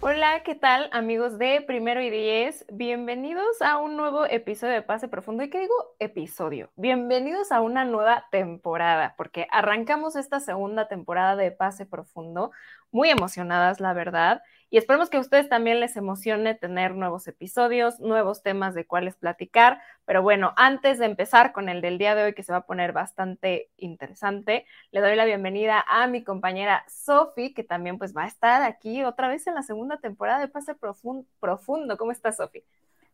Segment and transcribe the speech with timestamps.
[0.00, 2.64] Hola, ¿qué tal amigos de Primero y Diez?
[2.70, 5.42] Bienvenidos a un nuevo episodio de Pase Profundo.
[5.42, 6.70] ¿Y qué digo episodio?
[6.76, 12.52] Bienvenidos a una nueva temporada, porque arrancamos esta segunda temporada de Pase Profundo,
[12.92, 14.40] muy emocionadas, la verdad.
[14.70, 19.16] Y esperemos que a ustedes también les emocione tener nuevos episodios, nuevos temas de cuáles
[19.16, 19.80] platicar.
[20.04, 22.66] Pero bueno, antes de empezar con el del día de hoy, que se va a
[22.66, 28.24] poner bastante interesante, le doy la bienvenida a mi compañera Sofi, que también pues va
[28.24, 31.96] a estar aquí otra vez en la segunda temporada de Pase Profundo.
[31.96, 32.62] ¿Cómo estás, Sofi?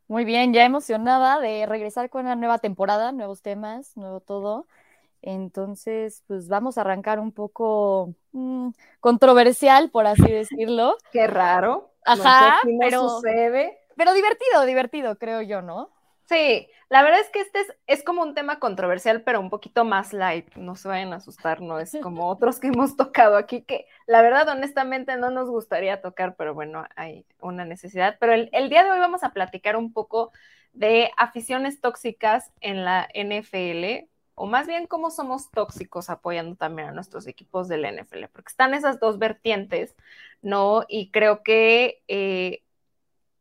[0.09, 4.67] Muy bien, ya emocionada de regresar con una nueva temporada, nuevos temas, nuevo todo.
[5.27, 10.97] Entonces, pues vamos a arrancar un poco mm, controversial, por así decirlo.
[11.13, 11.95] Qué raro.
[12.05, 13.79] Ajá, no pero, sucede.
[13.97, 15.91] pero divertido, divertido, creo yo, ¿no?
[16.27, 19.85] Sí, la verdad es que este es, es, como un tema controversial, pero un poquito
[19.85, 20.55] más light.
[20.57, 24.21] No se vayan a asustar, no es como otros que hemos tocado aquí, que la
[24.21, 28.17] verdad, honestamente, no nos gustaría tocar, pero bueno, hay una necesidad.
[28.21, 30.33] Pero el, el día de hoy vamos a platicar un poco
[30.75, 36.93] de aficiones tóxicas en la NFL, o más bien cómo somos tóxicos apoyando también a
[36.93, 39.95] nuestros equipos del NFL, porque están esas dos vertientes,
[40.43, 40.85] ¿no?
[40.89, 42.63] Y creo que eh,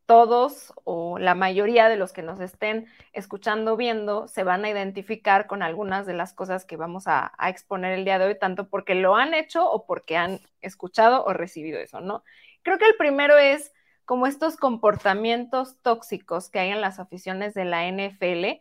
[0.05, 5.47] todos o la mayoría de los que nos estén escuchando, viendo, se van a identificar
[5.47, 8.69] con algunas de las cosas que vamos a, a exponer el día de hoy, tanto
[8.69, 12.23] porque lo han hecho o porque han escuchado o recibido eso, ¿no?
[12.64, 13.71] Creo que el primero es
[14.05, 18.59] como estos comportamientos tóxicos que hay en las aficiones de la NFL,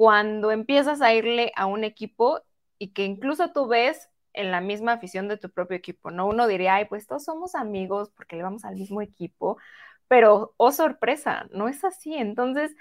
[0.00, 2.40] cuando empiezas a irle a un equipo
[2.78, 6.26] y que incluso tú ves en la misma afición de tu propio equipo, ¿no?
[6.26, 9.58] Uno diría, ay, pues todos somos amigos porque le vamos al mismo equipo,
[10.08, 12.14] pero, oh sorpresa, no es así.
[12.14, 12.74] Entonces,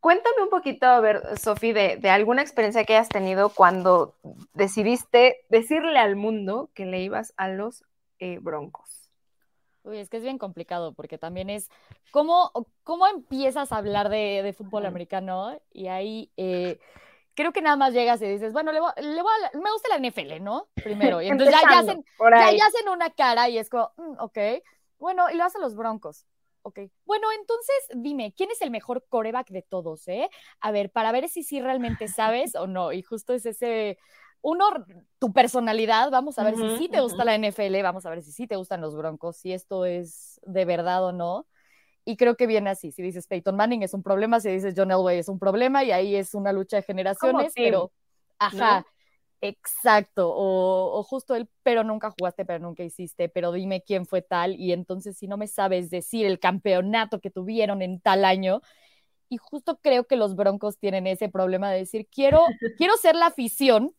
[0.00, 4.16] cuéntame un poquito, a ver, Sofi, de, alguna experiencia que hayas tenido cuando
[4.54, 7.84] decidiste decirle al mundo que le ibas a los
[8.20, 9.03] eh, Broncos.
[9.84, 11.70] Uy, es que es bien complicado porque también es
[12.10, 12.50] cómo,
[12.82, 16.80] cómo empiezas a hablar de, de fútbol americano y ahí eh,
[17.34, 19.88] creo que nada más llegas y dices, bueno, le voy, le voy a, me gusta
[19.90, 20.68] la NFL, ¿no?
[20.74, 21.20] Primero.
[21.20, 24.38] Y entonces ya, ya, hacen, ya, ya, hacen una cara y es como, mm, ok,
[24.98, 26.26] bueno, y lo hacen los Broncos.
[26.62, 26.78] Ok.
[27.04, 30.30] Bueno, entonces dime, ¿quién es el mejor coreback de todos, eh?
[30.60, 32.90] A ver, para ver si sí realmente sabes o no.
[32.92, 33.98] Y justo es ese
[34.44, 34.66] uno,
[35.18, 37.24] tu personalidad, vamos a ver uh -huh, si sí te gusta uh -huh.
[37.24, 40.66] la NFL, vamos a ver si sí te gustan los Broncos, si esto es de
[40.66, 41.46] verdad o no.
[42.04, 44.90] Y creo que viene así, si dices Peyton Manning es un problema, si dices John
[44.90, 47.90] Elway es un problema, y ahí es una lucha de generaciones, pero,
[48.38, 48.86] ajá, ¿no?
[49.40, 54.20] exacto, o, o, justo el, pero nunca jugaste, pero nunca hiciste, pero dime quién fue
[54.20, 58.60] tal, y entonces si no me sabes decir el campeonato que tuvieron en tal año,
[59.30, 62.42] y justo creo que los Broncos tienen ese problema de decir, quiero,
[62.76, 63.94] quiero ser la afición,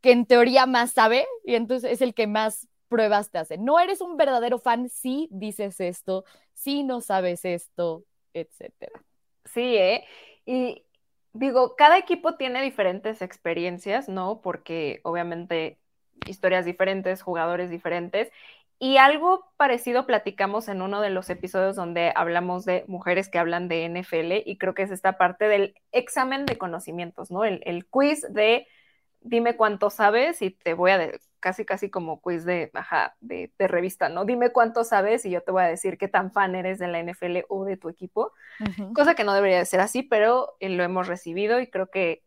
[0.00, 3.58] que en teoría más sabe y entonces es el que más pruebas te hace.
[3.58, 6.24] No eres un verdadero fan si dices esto,
[6.54, 9.00] si no sabes esto, etcétera.
[9.44, 10.04] Sí, ¿eh?
[10.44, 10.84] Y
[11.32, 14.40] digo, cada equipo tiene diferentes experiencias, ¿no?
[14.42, 15.78] Porque obviamente
[16.26, 18.30] historias diferentes, jugadores diferentes.
[18.78, 23.68] Y algo parecido platicamos en uno de los episodios donde hablamos de mujeres que hablan
[23.68, 27.44] de NFL y creo que es esta parte del examen de conocimientos, ¿no?
[27.44, 28.66] El, el quiz de
[29.20, 33.52] dime cuánto sabes y te voy a, de, casi casi como quiz de, ajá, de,
[33.58, 34.24] de, revista, ¿no?
[34.24, 37.00] Dime cuánto sabes y yo te voy a decir qué tan fan eres de la
[37.00, 38.92] NFL o de tu equipo, uh -huh.
[38.94, 42.22] cosa que no debería de ser así, pero eh, lo hemos recibido y creo que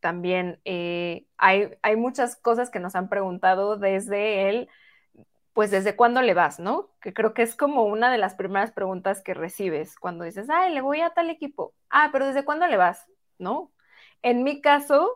[0.00, 4.68] también eh, hay, hay muchas cosas que nos han preguntado desde el,
[5.52, 6.90] pues desde cuándo le vas, ¿no?
[7.00, 10.72] Que creo que es como una de las primeras preguntas que recibes cuando dices, ay,
[10.74, 11.74] le voy a tal equipo.
[11.90, 13.06] Ah, pero ¿desde cuándo le vas?
[13.38, 13.72] ¿No?
[14.22, 15.10] En mi caso,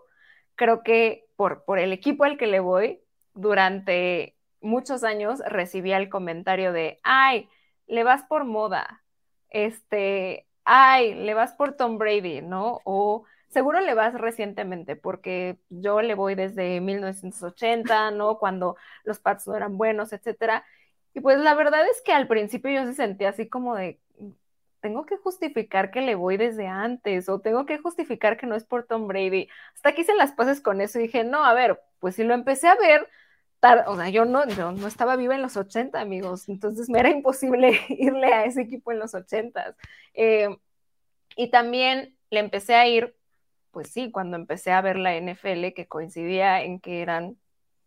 [0.60, 3.00] creo que por, por el equipo al que le voy,
[3.32, 7.48] durante muchos años recibía el comentario de, ay,
[7.86, 9.02] le vas por moda,
[9.48, 12.82] este, ay, le vas por Tom Brady, ¿no?
[12.84, 18.38] O seguro le vas recientemente, porque yo le voy desde 1980, ¿no?
[18.38, 20.66] Cuando los Pats no eran buenos, etcétera.
[21.14, 23.98] Y pues la verdad es que al principio yo se sentía así como de,
[24.80, 28.64] tengo que justificar que le voy desde antes o tengo que justificar que no es
[28.64, 29.48] por Tom Brady.
[29.74, 32.34] Hasta que hice las paces con eso y dije, no, a ver, pues si lo
[32.34, 33.08] empecé a ver
[33.86, 37.78] o sea, yo no, no estaba viva en los 80, amigos, entonces me era imposible
[37.88, 39.76] irle a ese equipo en los 80.
[40.14, 40.48] Eh,
[41.36, 43.14] y también le empecé a ir,
[43.70, 47.38] pues sí, cuando empecé a ver la NFL, que coincidía en que eran,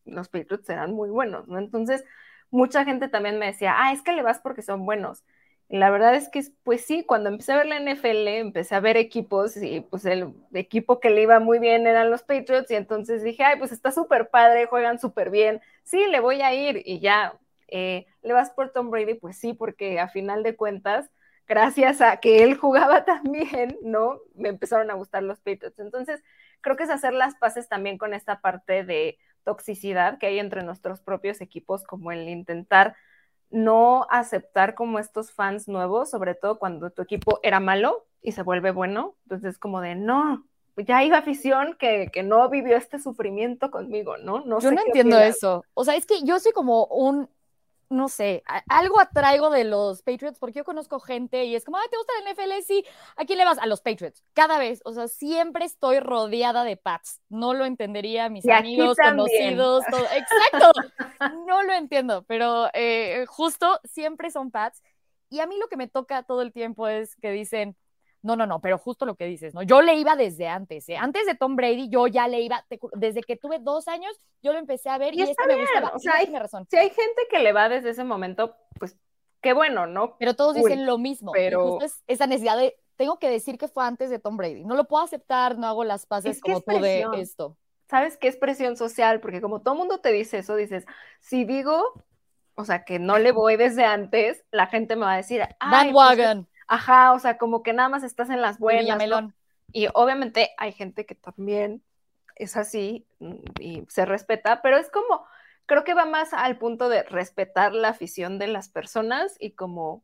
[0.06, 1.58] los Patriots eran muy buenos, ¿no?
[1.58, 2.04] Entonces,
[2.52, 5.24] mucha gente también me decía, ah, es que le vas porque son buenos.
[5.74, 8.96] La verdad es que, pues sí, cuando empecé a ver la NFL, empecé a ver
[8.96, 13.24] equipos y pues el equipo que le iba muy bien eran los Patriots y entonces
[13.24, 17.00] dije, ay, pues está súper padre, juegan súper bien, sí, le voy a ir y
[17.00, 17.40] ya,
[17.70, 19.16] eh, ¿le vas por Tom Brady?
[19.16, 21.10] Pues sí, porque a final de cuentas,
[21.48, 24.20] gracias a que él jugaba también, ¿no?
[24.36, 25.80] Me empezaron a gustar los Patriots.
[25.80, 26.22] Entonces,
[26.62, 30.62] creo que es hacer las paces también con esta parte de toxicidad que hay entre
[30.62, 32.96] nuestros propios equipos, como el intentar
[33.54, 38.42] no aceptar como estos fans nuevos, sobre todo cuando tu equipo era malo y se
[38.42, 39.16] vuelve bueno.
[39.26, 40.44] Entonces, como de, no,
[40.76, 44.44] ya hay afición que, no vivió este sufrimiento conmigo, ¿no?
[44.44, 45.64] no yo no entiendo eso.
[45.76, 47.30] O sea, es que yo soy como un
[47.90, 51.84] no sé, algo atraigo de los Patriots porque yo conozco gente y es como, ah,
[51.90, 52.66] ¿te gusta el NFL?
[52.66, 52.86] Sí,
[53.16, 53.60] ¿a quién le vas?
[53.60, 54.24] A los Patriots.
[54.34, 57.22] Cada vez, o sea, siempre estoy rodeada de Pats.
[57.30, 60.06] No lo entendería mis amigos, conocidos, todo.
[60.06, 60.72] Exacto,
[61.48, 64.82] no lo entiendo, pero eh, justo siempre son Pats.
[65.30, 67.76] Y a mí lo que me toca todo el tiempo es que dicen,
[68.24, 69.64] no, no, no, pero justo lo que dices, ¿no?
[69.64, 70.96] Yo le iba desde antes, ¿eh?
[70.96, 74.60] Antes de Tom Brady, yo ya le iba, desde que tuve dos años, yo lo
[74.60, 75.92] empecé a ver y, y me gustaba.
[75.94, 76.66] O sea, hay, razón.
[76.72, 78.98] Si hay gente que le va desde ese momento, pues
[79.42, 80.16] qué bueno, ¿no?
[80.20, 81.34] Pero todos dicen lo mismo.
[81.34, 84.64] Pero es esa necesidad de, tengo que decir que fue antes de Tom Brady.
[84.64, 87.58] No lo puedo aceptar, no hago las paces como tú de esto.
[87.90, 89.20] ¿Sabes qué es presión social?
[89.20, 90.86] Porque como todo mundo te dice eso, dices,
[91.20, 92.06] si digo,
[92.56, 96.48] o sea, que no le voy desde antes, la gente me va a decir, bandwagon.
[96.68, 99.02] Ajá, o sea, como que nada más estás en las buenas.
[99.72, 101.84] Y obviamente hay gente que también
[102.36, 105.26] es así mm, y se respeta, pero es como,
[105.66, 110.04] creo que va más al punto de respetar la afición de las personas y como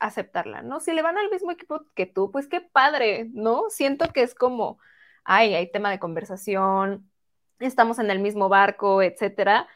[0.00, 0.80] aceptarla, ¿no?
[0.80, 3.64] Si le van al mismo equipo que tú, pues qué padre, ¿no?
[3.68, 4.78] Siento que es como,
[5.24, 7.08] ay, hay tema de conversación,
[7.60, 9.68] estamos en el mismo barco, etcétera,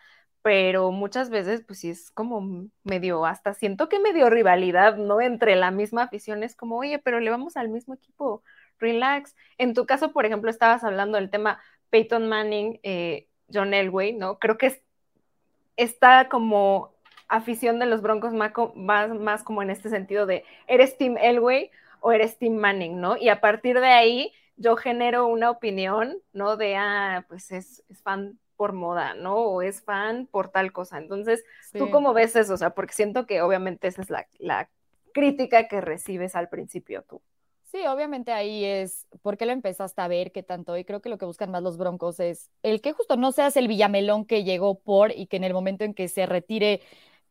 [0.46, 5.20] pero muchas veces pues sí es como medio, hasta siento que medio rivalidad, ¿no?
[5.20, 8.44] Entre la misma afición es como, oye, pero le vamos al mismo equipo,
[8.78, 9.34] relax.
[9.58, 11.58] En tu caso, por ejemplo, estabas hablando del tema
[11.90, 14.38] Peyton Manning, eh, John Elway, ¿no?
[14.38, 14.80] Creo que es,
[15.76, 16.94] está como
[17.26, 22.12] afición de los Broncos más, más como en este sentido de, ¿eres Team Elway o
[22.12, 23.16] eres Team Manning, ¿no?
[23.16, 26.56] Y a partir de ahí yo genero una opinión, ¿no?
[26.56, 29.36] De, ah, pues es, es fan por moda, ¿no?
[29.36, 30.98] O es fan por tal cosa.
[30.98, 32.54] Entonces, ¿tú cómo ves eso?
[32.54, 34.68] O sea, porque siento que obviamente esa es la,
[35.12, 37.22] crítica que recibes al principio tú.
[37.62, 41.08] Sí, obviamente ahí es por qué lo empezaste a ver, qué tanto, y creo que
[41.08, 44.44] lo que buscan más los broncos es el que justo no seas el Villamelón que
[44.44, 46.82] llegó por y que en el momento en que se retire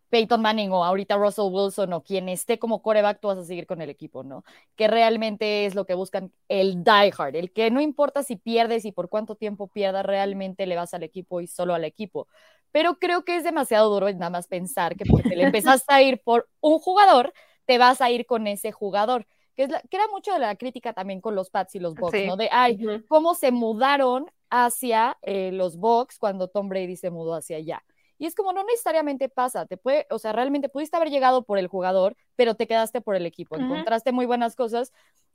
[0.09, 3.65] Peyton Manning o ahorita Russell Wilson o quien esté como coreback, tú vas a seguir
[3.65, 4.43] con el equipo, ¿no?
[4.75, 8.91] Que realmente es lo que buscan el diehard, el que no importa si pierdes y
[8.91, 12.27] por cuánto tiempo pierdas, realmente le vas al equipo y solo al equipo.
[12.71, 15.43] Pero creo que es demasiado duro nada más pensar que porque le
[15.83, 17.33] empezaste a ir por un jugador,
[17.65, 19.25] te vas a ir con ese jugador.
[19.55, 22.25] Que, es que era mucho de la crítica también con los Pats y los Bucks,
[22.27, 22.35] ¿no?
[22.35, 27.57] De, ay, cómo se mudaron hacia eh, los Bucks cuando Tom Brady se mudó hacia
[27.57, 27.83] allá.
[28.17, 31.57] Y es como no necesariamente pasa, te puede, o sea, realmente pudiste haber llegado por
[31.57, 34.91] el jugador, pero te quedaste por el equipo, encontraste muy buenas cosas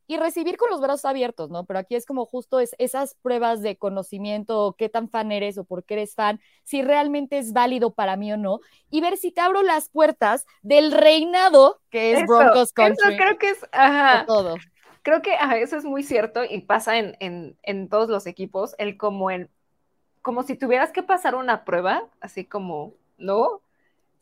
[0.07, 1.67] y recibir con los brazos abiertos, ¿no?
[1.67, 5.63] Pero aquí es como justo es esas pruebas de conocimiento, qué tan fan eres o
[5.63, 8.59] por qué eres fan, si realmente es válido para mí o no,
[8.91, 13.15] y ver si te abro las puertas del reinado que es Broncos Country.
[13.15, 14.25] Eso creo que es, ajá.
[14.27, 14.57] Todo.
[15.03, 18.97] Creo que eso es muy cierto y pasa en, en, en todos los equipos, el
[18.97, 19.49] como en
[20.23, 23.63] como si tuvieras que pasar una prueba, así como, ¿no?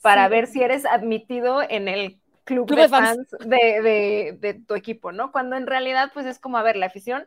[0.00, 5.33] Para ver si eres admitido en el club, de, fans, de, tu equipo, ¿no?
[5.33, 7.26] Cuando en realidad, pues es como, a ver, la afición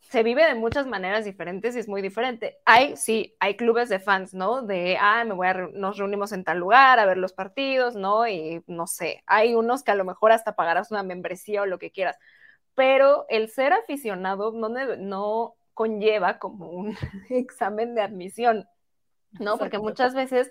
[0.00, 2.58] se vive de muchas maneras diferentes y es muy diferente.
[2.64, 4.62] Hay, sí, hay clubes de fans, ¿no?
[4.62, 8.26] De, ah, me voy a, nos reunimos en tal lugar a ver los partidos, ¿no?
[8.26, 11.78] Y no sé, hay unos que a lo mejor hasta pagarás una membresía o lo
[11.78, 12.16] que quieras,
[12.74, 16.96] pero el ser aficionado no, no conlleva como un
[17.30, 18.68] examen de admisión,
[19.38, 19.58] ¿no?
[19.58, 20.50] Porque muchas veces,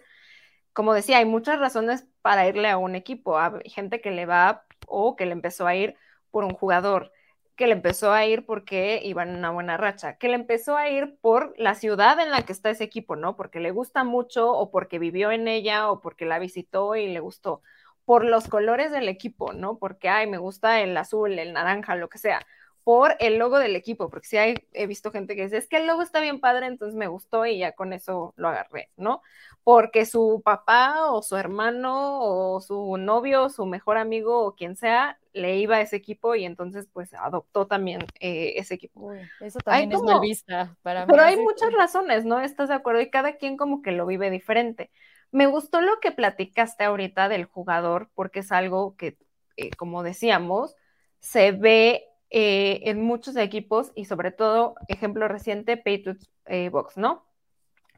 [0.71, 3.37] como decía, hay muchas razones para irle a un equipo.
[3.37, 5.97] Hay gente que le va o que le empezó a ir
[6.31, 7.11] por un jugador,
[7.57, 10.87] que le empezó a ir porque iba en una buena racha, que le empezó a
[10.89, 13.35] ir por la ciudad en la que está ese equipo, ¿no?
[13.35, 17.19] Porque le gusta mucho o porque vivió en ella o porque la visitó y le
[17.19, 17.61] gustó.
[18.05, 19.77] Por los colores del equipo, ¿no?
[19.77, 22.47] Porque, ay, me gusta el azul, el naranja, lo que sea
[22.87, 25.75] por el logo del equipo, porque sí hay, he visto gente que dice, es que
[25.75, 29.21] el logo está bien padre, entonces me gustó y ya con eso lo agarré, ¿no?
[29.65, 34.77] Porque su papá o su hermano o su novio o su mejor amigo o quien
[34.77, 39.11] sea le iba a ese equipo y entonces pues adoptó también eh, ese equipo.
[39.41, 41.11] eso también es mal vista para mí.
[41.11, 42.39] Pero hay muchas razones, ¿no?
[42.39, 43.01] ¿Estás de acuerdo?
[43.01, 44.91] Y cada quien como que lo vive diferente.
[45.31, 49.17] Me gustó lo que platicaste ahorita del jugador, porque es algo que,
[49.57, 50.77] eh, como decíamos,
[51.19, 57.25] se ve eh, en muchos equipos y sobre todo, ejemplo reciente, Patriots eh, Box, ¿no?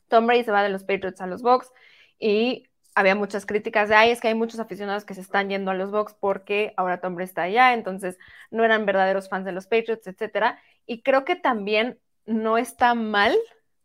[0.07, 1.71] Tom Brady se va de los Patriots a los Box
[2.19, 5.71] y había muchas críticas de, ay, es que hay muchos aficionados que se están yendo
[5.71, 8.17] a los Box porque ahora Tom Brady está allá, entonces
[8.51, 10.59] no eran verdaderos fans de los Patriots, etcétera.
[10.85, 13.35] Y creo que también no está mal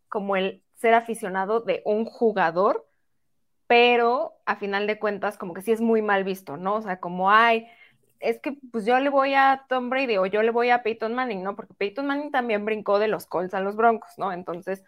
[0.09, 2.87] como el ser aficionado de un jugador,
[3.67, 6.77] pero a final de cuentas como que sí es muy mal visto, ¿no?
[6.77, 7.67] O sea, como hay,
[8.25, 11.15] es que pues yo le voy a Tom Brady o yo le voy a Peyton
[11.15, 11.57] Manning, ¿no?
[11.57, 14.33] Porque Peyton Manning también brincó de los Colts a los Broncos, ¿no?
[14.33, 14.85] Entonces,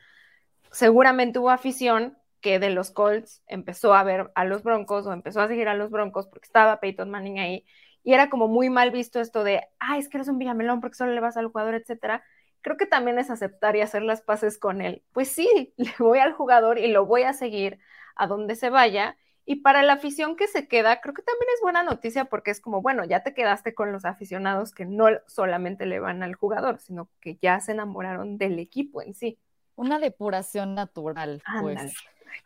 [0.71, 5.40] seguramente hubo afición que de los Colts empezó a ver a los Broncos o empezó
[5.40, 7.66] a seguir a los Broncos porque estaba Peyton Manning ahí
[8.07, 10.95] y era como muy mal visto esto de, ay, es que eres un villamelón porque
[10.95, 12.23] solo le vas al jugador, etcétera.
[12.61, 15.02] Creo que también es aceptar y hacer las paces con él.
[15.11, 17.81] Pues sí, le voy al jugador y lo voy a seguir
[18.14, 19.16] a donde se vaya
[19.49, 22.61] y para la afición que se queda, creo que también es buena noticia porque es
[22.61, 26.81] como, bueno, ya te quedaste con los aficionados que no solamente le van al jugador,
[26.81, 29.38] sino que ya se enamoraron del equipo en sí.
[29.76, 31.95] Una depuración natural, pues.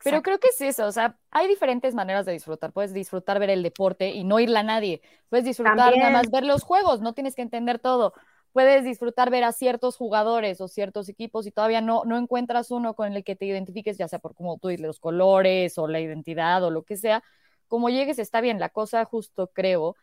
[0.04, 2.70] Pero creo que es eso, o sea, hay diferentes maneras de disfrutar.
[2.70, 5.00] Puedes disfrutar ver el deporte y no irle a nadie.
[5.30, 8.12] Puedes disfrutar nada más ver los juegos, no tienes que entender todo
[8.52, 12.94] puedes disfrutar ver a ciertos jugadores o ciertos equipos y todavía no, no encuentras uno
[12.94, 16.00] con el que te identifiques, ya sea por como tú dices, los colores o la
[16.00, 17.22] identidad o lo que sea,
[17.68, 18.58] como llegues está bien.
[18.60, 19.96] La cosa justo creo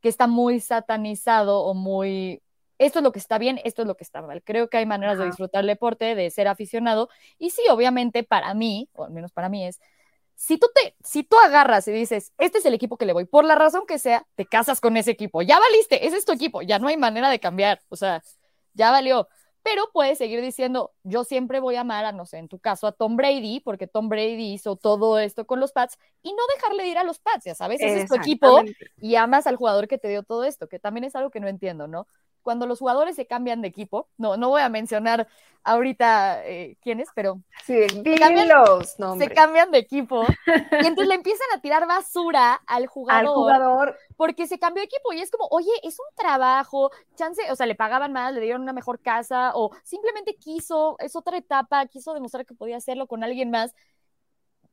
[0.00, 2.42] que está muy satanizado o muy...
[2.78, 4.42] Esto es lo que está bien, esto es lo que está mal.
[4.42, 7.10] Creo que hay maneras de disfrutar el deporte, de ser aficionado.
[7.38, 9.80] Y sí, obviamente para mí, o al menos para mí es,
[10.40, 13.26] si tú, te, si tú agarras y dices, este es el equipo que le voy,
[13.26, 15.42] por la razón que sea, te casas con ese equipo.
[15.42, 17.82] Ya valiste, ese es tu equipo, ya no hay manera de cambiar.
[17.90, 18.22] O sea,
[18.72, 19.28] ya valió.
[19.62, 22.86] Pero puedes seguir diciendo, yo siempre voy a amar a, no sé, en tu caso,
[22.86, 26.86] a Tom Brady, porque Tom Brady hizo todo esto con los Pats, y no dejarle
[26.86, 28.62] ir a los Pats, ya sabes, ese es tu equipo
[28.96, 31.48] y amas al jugador que te dio todo esto, que también es algo que no
[31.48, 32.08] entiendo, ¿no?
[32.42, 35.28] Cuando los jugadores se cambian de equipo, no, no voy a mencionar
[35.62, 41.14] ahorita eh, quiénes, pero sí, se, cambian, los se cambian de equipo y entonces le
[41.16, 45.30] empiezan a tirar basura al jugador, al jugador porque se cambió de equipo y es
[45.30, 49.00] como, oye, es un trabajo, chance, o sea, le pagaban más, le dieron una mejor
[49.00, 53.74] casa o simplemente quiso, es otra etapa, quiso demostrar que podía hacerlo con alguien más.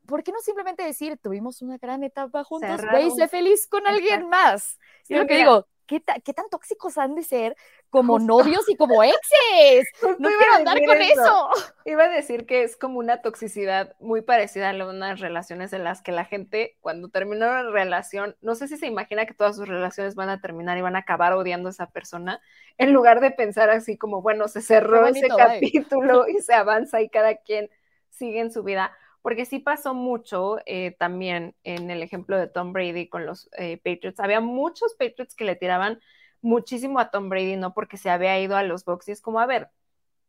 [0.05, 3.85] ¿Por qué no simplemente decir, tuvimos una gran etapa juntos, ve y sé feliz con
[3.85, 4.79] alguien más?
[5.09, 7.55] Y lo que digo, ¿qué, tan tóxicos han de ser
[7.89, 9.87] como novios y como exes?
[10.19, 11.49] no quiero andar con eso.
[11.85, 16.01] Iba a decir que es como una toxicidad muy parecida a unas relaciones en las
[16.01, 19.67] que la gente, cuando termina una relación, no sé si se imagina que todas sus
[19.67, 22.41] relaciones van a terminar y van a acabar odiando a esa persona,
[22.77, 27.09] en lugar de pensar así como, bueno, se cerró ese capítulo y se avanza y
[27.09, 27.69] cada quien
[28.09, 32.73] sigue en su vida porque sí pasó mucho eh, también en el ejemplo de Tom
[32.73, 34.19] Brady con los eh, Patriots.
[34.19, 35.99] Había muchos Patriots que le tiraban
[36.41, 39.69] muchísimo a Tom Brady, no porque se había ido a los boxes, como a ver,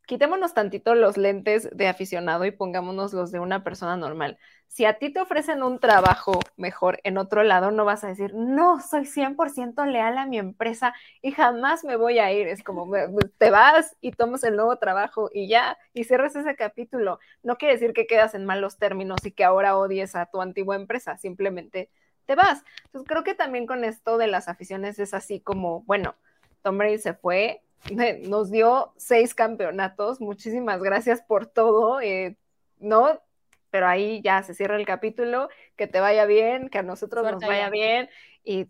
[0.09, 4.39] quitémonos tantito los lentes de aficionado y pongámonos los de una persona normal.
[4.65, 8.33] Si a ti te ofrecen un trabajo mejor en otro lado, no vas a decir,
[8.33, 12.47] no, soy 100% leal a mi empresa y jamás me voy a ir.
[12.47, 12.89] Es como,
[13.37, 17.19] te vas y tomas el nuevo trabajo y ya, y cierras ese capítulo.
[17.43, 20.75] No quiere decir que quedas en malos términos y que ahora odies a tu antigua
[20.75, 21.91] empresa, simplemente
[22.25, 22.63] te vas.
[22.85, 26.15] Entonces creo que también con esto de las aficiones es así como, bueno,
[26.63, 27.61] Tom Brady se fue,
[28.29, 30.21] nos dio seis campeonatos.
[30.21, 32.01] Muchísimas gracias por todo.
[32.01, 32.37] Eh,
[32.79, 33.21] ¿No?
[33.71, 35.49] Pero ahí ya se cierra el capítulo.
[35.75, 38.09] Que te vaya bien, que a nosotros nos vaya bien.
[38.43, 38.67] Y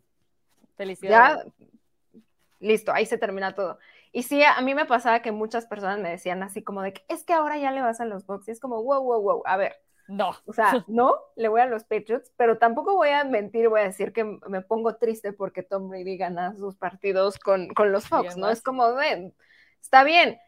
[0.76, 1.46] felicidades.
[1.46, 2.22] Ya,
[2.60, 3.80] listo, ahí se termina todo.
[4.12, 7.04] Y sí, a mí me pasaba que muchas personas me decían así como de que
[7.10, 8.48] es que ahora ya le vas a los box.
[8.48, 9.44] Y es como, wow, wow, wow.
[9.46, 9.76] A ver,
[10.10, 10.36] no.
[10.46, 13.86] O sea, no, le voy a los Patriots, pero tampoco voy a mentir, voy a
[13.86, 18.50] decir que me pongo triste porque Tom Brady gana sus partidos con, los Fox, ¿no?
[18.50, 19.34] Es como, ven,
[19.82, 20.40] está bien,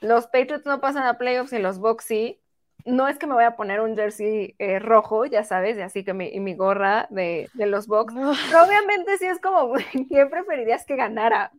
[0.00, 2.40] los Patriots no pasan a playoffs y los Bucks sí.
[2.84, 6.04] No es que me voy a poner un jersey eh, rojo, ya sabes, y así
[6.04, 8.14] que mi, y mi gorra de, los Bucks.
[8.14, 9.72] Pero obviamente sí es como,
[10.08, 11.50] ¿quién preferirías que ganara?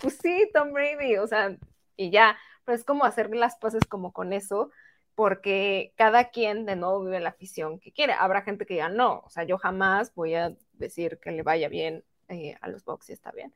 [0.00, 1.56] Pues sí, Tom Brady, o sea,
[1.96, 4.70] y ya, pero es como hacer las paces como con eso
[5.16, 8.12] porque cada quien de nuevo vive la afición que quiere.
[8.12, 11.68] Habrá gente que diga, no, o sea, yo jamás voy a decir que le vaya
[11.68, 13.52] bien eh, a los Bucks y está bien.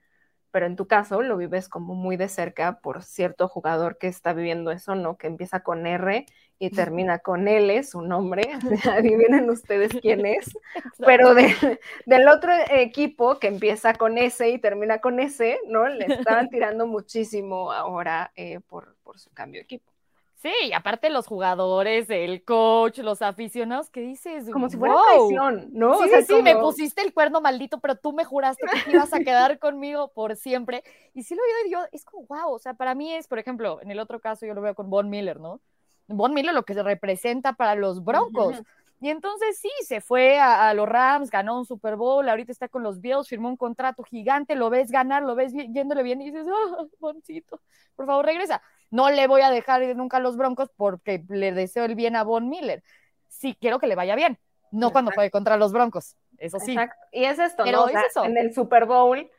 [0.52, 4.32] pero en tu caso lo vives como muy de cerca por cierto jugador que está
[4.32, 5.16] viviendo eso, ¿no?
[5.16, 6.26] Que empieza con R
[6.58, 8.42] y termina con L, su nombre,
[8.90, 10.50] adivinen ustedes quién es,
[10.98, 15.88] pero del otro equipo que empieza con S y termina con S, ¿no?
[15.88, 19.92] Le estaban tirando muchísimo ahora eh, por, por su cambio de equipo.
[20.40, 25.68] Sí, y aparte los jugadores, el coach, los aficionados, que dices, como si fuera traición,
[25.70, 26.00] ¿no?
[26.02, 29.58] Sí, sí, me pusiste el cuerno maldito, pero tú me juraste que ibas a quedar
[29.58, 30.82] conmigo por siempre.
[31.12, 33.38] Y sí lo he oído yo, es como, wow, o sea, para mí es, por
[33.38, 35.60] ejemplo, en el otro caso yo lo veo con Von Miller, ¿no?
[36.06, 38.62] Von Miller lo que se representa para los Broncos.
[39.02, 42.82] Y entonces sí, se fue a, los Rams, ganó un Super Bowl, ahorita está con
[42.82, 46.46] los Bills, firmó un contrato gigante, lo ves ganar, lo ves yéndole bien y dices,
[46.50, 47.60] oh, Boncito,
[47.94, 48.62] por favor regresa.
[48.90, 52.16] No le voy a dejar ir nunca a los Broncos porque le deseo el bien
[52.16, 52.82] a Von Miller.
[53.28, 54.38] Sí, quiero que le vaya bien,
[54.72, 56.72] no cuando juegue contra los Broncos, eso sí.
[56.72, 57.06] Exacto.
[57.12, 57.86] Y es esto, ¿no?
[58.24, 59.30] En el Super Bowl,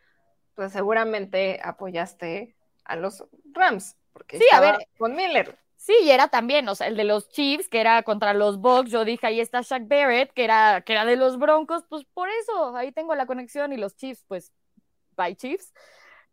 [0.56, 2.56] pues seguramente apoyaste
[2.86, 5.58] a los Rams, porque sí, a ver, Von Miller.
[5.76, 8.92] Sí, y era también, o sea, el de los Chiefs, que era contra los Bucks,
[8.92, 12.30] yo dije, ahí está Shaq Barrett, que era, que era de los Broncos, pues por
[12.30, 14.54] eso, ahí tengo la conexión, y los Chiefs, pues,
[15.18, 15.74] bye Chiefs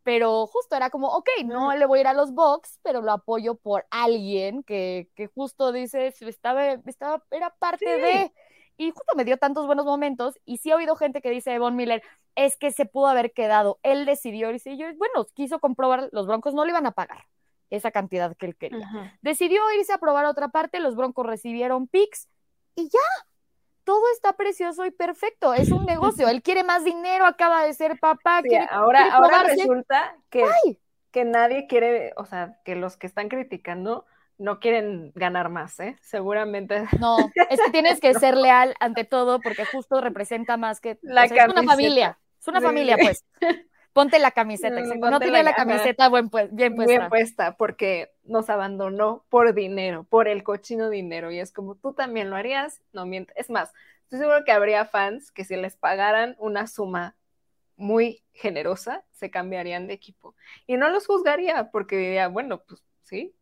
[0.08, 3.12] pero justo era como, ok, no le voy a ir a los Bucks, pero lo
[3.12, 8.32] apoyo por alguien que, que justo dice, estaba, estaba, era parte de,
[8.78, 11.76] y justo me dio tantos buenos momentos, y sí he oído gente que dice, Von
[11.76, 12.02] Miller,
[12.36, 16.54] es que se pudo haber quedado, él decidió, y yo, bueno, quiso comprobar, los Broncos
[16.54, 17.26] no le iban a pagar
[17.68, 19.18] esa cantidad que él quería.
[19.20, 22.30] Decidió irse a probar a otra parte, los Broncos recibieron picks,
[22.74, 23.26] y ya,
[23.88, 27.98] todo está precioso y perfecto, es un negocio, él quiere más dinero, acaba de ser
[27.98, 28.42] papá.
[28.68, 30.44] ahora ahora resulta que,
[31.10, 34.04] que nadie quiere, o sea, que los que están criticando
[34.36, 35.96] no quieren ganar más, ¿eh?
[36.02, 36.84] Seguramente.
[37.00, 37.16] No,
[37.48, 40.98] es que tienes que ser leal ante todo porque justo representa más que...
[41.00, 43.24] La es una familia, es una familia, pues.
[43.98, 46.54] Ponte la camiseta, no tiene la, camiseta bien puesta.
[46.54, 51.32] Bien puesta, porque nos abandonó por dinero, por el cochino dinero.
[51.32, 53.36] Y es como, tú también lo harías, no mientes.
[53.36, 53.72] Es más,
[54.04, 57.16] estoy seguro que habría fans que si les pagaran una suma
[57.74, 60.36] muy generosa, se cambiarían de equipo.
[60.68, 63.34] Y no los juzgaría, porque diría, bueno, pues sí.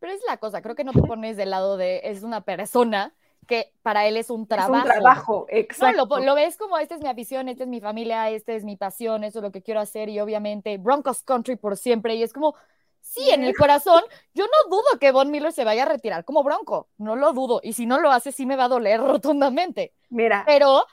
[0.00, 3.14] Pero es la cosa, creo que no te pones del lado de, es una persona
[3.46, 4.76] que para él es un trabajo.
[4.76, 6.06] Es un trabajo, exacto.
[6.06, 8.76] No, lo, ves como, esta es mi afición, esta es mi familia, esta es mi
[8.76, 12.32] pasión, eso es lo que quiero hacer y obviamente Broncos Country por siempre y es
[12.32, 12.54] como,
[13.00, 14.02] sí, en el corazón,
[14.34, 17.60] yo no dudo que Von Miller se vaya a retirar como Bronco, no lo dudo
[17.62, 19.92] y si no lo hace sí me va a doler rotundamente.
[20.10, 20.44] Mira.
[20.46, 20.84] Pero...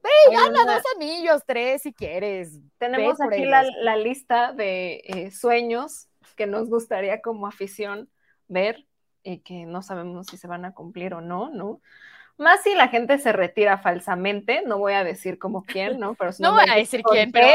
[0.00, 2.60] Hey, gana dos anillos, tres si quieres.
[2.78, 8.08] Tenemos aquí la, lista de eh, sueños que nos gustaría como afición
[8.46, 8.87] ver
[9.28, 11.80] y que no sabemos si se van a cumplir o no, ¿no?
[12.38, 16.14] Más si la gente se retira falsamente, no voy a decir como quién, ¿no?
[16.14, 17.48] Pero no voy a decir quién, pero...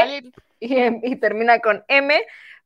[0.60, 2.14] y, termina con M,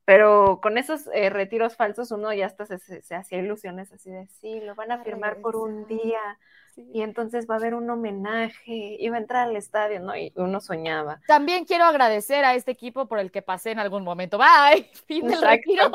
[0.05, 4.59] pero con esos eh, retiros falsos uno ya hasta se, hacía ilusiones así de, sí,
[4.61, 6.37] lo van a firmar por un día
[6.75, 10.15] y entonces va a haber un homenaje y va a entrar al estadio, ¿no?
[10.15, 11.19] Y uno soñaba.
[11.27, 14.37] También quiero agradecer a este equipo por el que pasé en algún momento.
[14.37, 15.91] Bye, fin del retiro.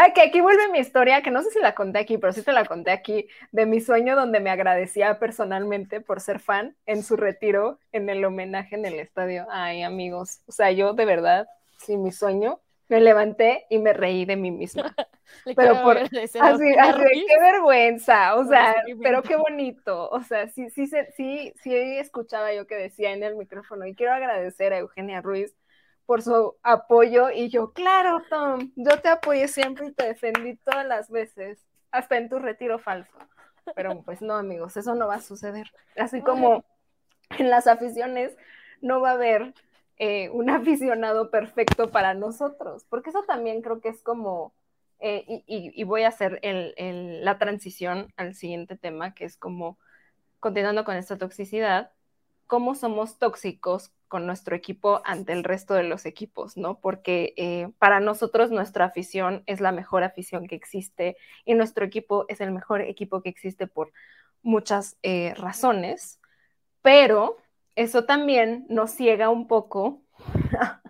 [0.00, 2.42] Ah, que aquí vuelve mi historia, que no sé si la conté aquí, pero sí
[2.42, 7.02] te la conté aquí, de mi sueño donde me agradecía personalmente por ser fan en
[7.02, 9.48] su retiro, en el homenaje en el estadio.
[9.50, 14.24] Ay, amigos, o sea, yo de verdad, sí, mi sueño, me levanté y me reí
[14.24, 14.94] de mí misma.
[15.56, 20.86] pero por así, así qué vergüenza, o sea, pero qué bonito, o sea, sí, sí,
[20.86, 25.56] sí, sí, escuchaba yo que decía en el micrófono y quiero agradecer a Eugenia Ruiz
[26.08, 30.86] por su apoyo y yo, claro, Tom, yo te apoyé siempre y te defendí todas
[30.86, 33.12] las veces, hasta en tu retiro falso.
[33.74, 35.70] Pero pues no, amigos, eso no va a suceder.
[35.98, 36.64] Así como
[37.38, 38.34] en las aficiones
[38.80, 39.52] no va a haber
[39.98, 44.54] eh, un aficionado perfecto para nosotros, porque eso también creo que es como,
[45.00, 49.78] eh, y, voy a hacer la transición al siguiente tema, que es como,
[50.40, 51.92] continuando con esta toxicidad,
[52.48, 56.80] cómo somos tóxicos con nuestro equipo ante el resto de los equipos, ¿no?
[56.80, 62.24] Porque eh, para nosotros nuestra afición es la mejor afición que existe y nuestro equipo
[62.28, 63.92] es el mejor equipo que existe por
[64.42, 66.20] muchas eh, razones,
[66.82, 67.36] pero
[67.76, 70.02] eso también nos ciega un poco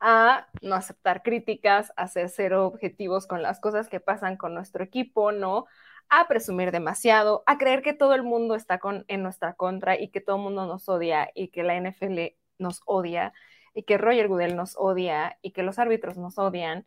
[0.00, 4.82] a no aceptar críticas, a ser cero objetivos con las cosas que pasan con nuestro
[4.82, 5.66] equipo, ¿no?
[6.10, 10.08] A presumir demasiado, a creer que todo el mundo está con, en nuestra contra y
[10.08, 13.32] que todo el mundo nos odia y que la NFL nos odia
[13.74, 16.86] y que Roger Goodell nos odia y que los árbitros nos odian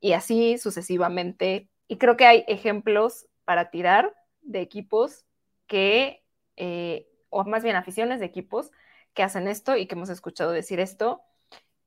[0.00, 1.68] y así sucesivamente.
[1.88, 5.24] Y creo que hay ejemplos para tirar de equipos
[5.66, 6.24] que,
[6.56, 8.70] eh, o más bien aficiones de equipos
[9.14, 11.22] que hacen esto y que hemos escuchado decir esto.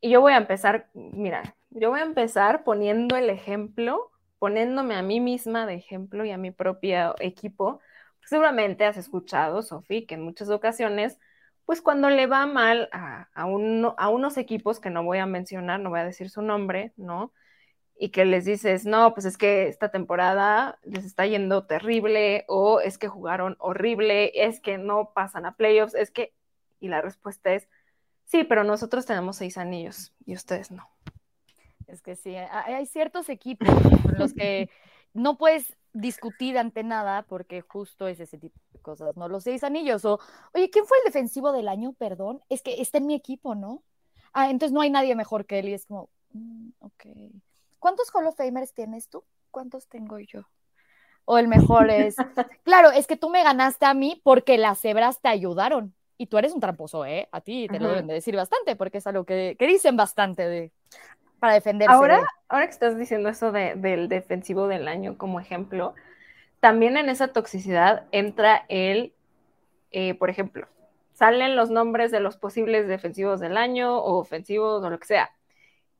[0.02, 5.02] Y yo voy a empezar, mira, yo voy a empezar poniendo el ejemplo, poniéndome a
[5.02, 7.80] mí misma de ejemplo y a mi propio equipo.
[8.26, 11.20] Seguramente has escuchado, Sofi, que en muchas ocasiones,
[11.66, 15.80] pues cuando le va mal a, a, a unos equipos que no voy a mencionar,
[15.80, 17.34] no voy a decir su nombre, ¿no?
[18.00, 22.80] y que les dices, no, pues es que esta temporada les está yendo terrible o
[22.80, 26.34] es que jugaron horrible, es que no pasan a playoffs, es que...
[26.80, 27.68] Y la respuesta es,
[28.26, 30.88] sí, pero nosotros tenemos seis anillos y ustedes no.
[31.88, 33.70] Es que sí, hay ciertos equipos
[34.04, 34.70] con los que
[35.14, 39.28] no puedes discutir ante nada porque justo es ese tipo de cosas, ¿no?
[39.30, 40.20] Los seis anillos o,
[40.54, 41.94] oye, ¿quién fue el defensivo del año?
[41.94, 43.84] Perdón, es que está en mi equipo, ¿no?
[44.34, 47.06] Ah, entonces no hay nadie mejor que él y es como, mm, ok.
[47.80, 49.24] ¿cuántos Hall of Famers tienes tú?
[49.50, 50.42] ¿Cuántos tengo yo?
[51.26, 52.16] O el mejor es,
[52.64, 55.94] claro, es que tú me ganaste a mí porque las cebras te ayudaron.
[56.20, 57.30] Y tú eres un tramposo, ¿eh?
[57.32, 60.72] A ti te lo deben de decir bastante, porque es algo que, dicen bastante de,
[61.40, 61.94] para defenderse.
[61.94, 65.94] Ahora, ahora que estás diciendo eso del defensivo del año como ejemplo,
[66.60, 69.14] también en esa toxicidad entra el,
[69.92, 70.68] eh, por ejemplo,
[71.14, 75.32] salen los nombres de los posibles defensivos del año o ofensivos o lo que sea.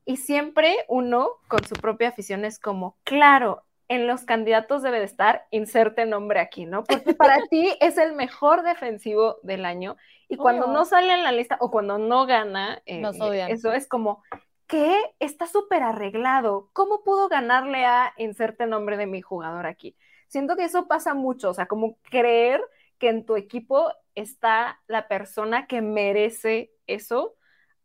[0.04, 5.06] Y siempre uno con su propia afición es como, claro, en los candidatos debe de
[5.06, 6.84] estar, inserte nombre aquí, ¿no?
[6.84, 9.96] Porque para ti es el mejor defensivo del año
[10.28, 13.02] y cuando no sale en la lista o cuando no gana, eh,
[13.48, 14.22] eso es como,
[14.68, 14.96] ¿qué?
[15.18, 16.70] Está súper arreglado.
[16.72, 19.96] ¿Cómo pudo ganarle a inserte nombre de mi jugador aquí?
[20.28, 22.62] Siento que eso pasa mucho, o sea, como creer
[22.98, 27.34] que en tu equipo está la persona que merece eso,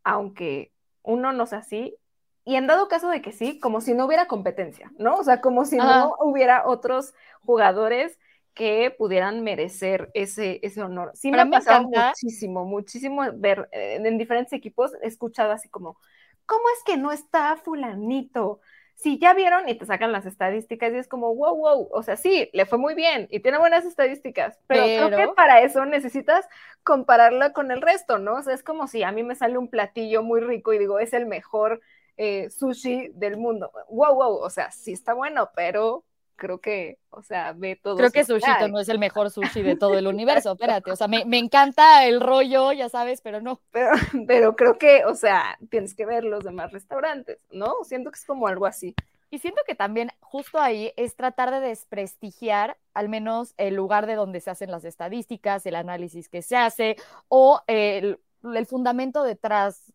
[0.04, 1.98] aunque uno no sea así,
[2.46, 5.16] y en dado caso de que sí, como si no hubiera competencia, ¿no?
[5.16, 7.14] O sea, como si no hubiera otros
[7.46, 8.20] jugadores
[8.54, 11.12] que pudieran merecer ese, ese honor.
[11.16, 15.98] Sí me ha pasado muchísimo, muchísimo ver eh, en diferentes equipos, he escuchado así como,
[16.46, 18.60] ¿cómo es que no está fulanito?
[18.96, 22.16] Si ya vieron y te sacan las estadísticas y es como, wow, wow, o sea,
[22.16, 25.08] sí, le fue muy bien y tiene buenas estadísticas, pero, pero...
[25.08, 26.48] creo que para eso necesitas
[26.84, 28.36] compararlo con el resto, ¿no?
[28.36, 31.00] O sea, es como si a mí me sale un platillo muy rico y digo,
[31.00, 31.82] es el mejor
[32.18, 33.72] eh, sushi del mundo.
[33.90, 37.98] Wow, wow, o sea, sí está bueno, pero creo que, o sea, ve todo.
[37.98, 41.08] Creo que sushi no es el mejor sushi de todo el universo, espérate, o sea,
[41.08, 43.62] me, encanta el rollo, ya sabes, pero no.
[43.72, 43.90] Pero,
[44.28, 47.76] pero creo que, o sea, tienes que ver los demás restaurantes, ¿no?
[47.84, 48.96] Siento que es como algo así.
[49.30, 54.14] Y siento que también justo ahí es tratar de desprestigiar al menos el lugar de
[54.14, 56.98] donde se hacen las estadísticas, el análisis que se hace
[57.30, 59.92] o el, el fundamento detrás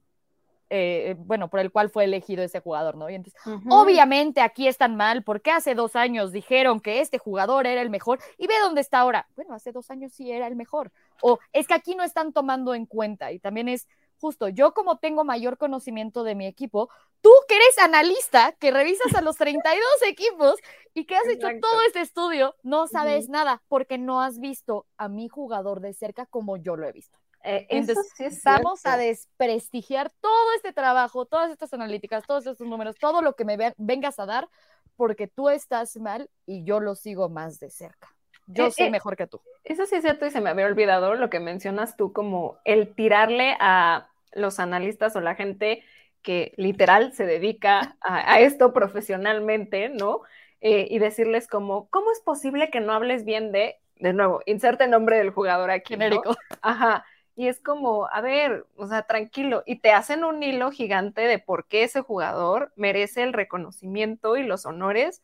[0.71, 3.09] eh, bueno, por el cual fue elegido ese jugador, ¿no?
[3.09, 7.81] Y entonces, obviamente aquí están mal, porque hace dos años dijeron que este jugador era
[7.81, 9.27] el mejor y ve dónde está ahora.
[9.37, 10.93] Bueno, hace dos años sí era el mejor.
[11.23, 13.87] O es que aquí no están tomando en cuenta y también es
[14.21, 19.15] justo, yo como tengo mayor conocimiento de mi equipo, tú que eres analista, que revisas
[19.15, 20.57] a los 32 equipos
[20.95, 25.09] y que has hecho todo este estudio, no sabes nada porque no has visto a
[25.09, 27.19] mi jugador de cerca como yo lo he visto.
[27.49, 33.23] Eh, Entonces, vamos a desprestigiar todo este trabajo, todas estas analíticas, todos estos números, todo
[33.23, 34.49] lo que me vengas a dar,
[34.97, 38.15] porque tú estás mal y yo lo sigo más de cerca.
[38.49, 39.41] Yo eh, soy eh, mejor que tú.
[39.65, 42.95] Eso sí es cierto y se me había olvidado lo que mencionas tú como el
[42.95, 45.83] tirarle a los analistas o la gente
[46.21, 50.21] que literal se dedica a, esto profesionalmente, ¿no?
[50.61, 54.91] y decirles como, ¿cómo es posible que no hables bien de, de nuevo, inserte el
[54.91, 55.95] nombre del jugador aquí?
[55.95, 56.37] Genérico.
[56.61, 57.07] Ajá
[57.38, 61.38] y es como, a ver, o sea, tranquilo, y te hacen un hilo gigante de
[61.38, 65.22] por qué ese jugador merece el reconocimiento y los honores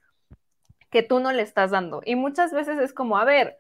[0.91, 2.03] que tú no le estás dando.
[2.05, 3.57] Y muchas veces es como, a ver,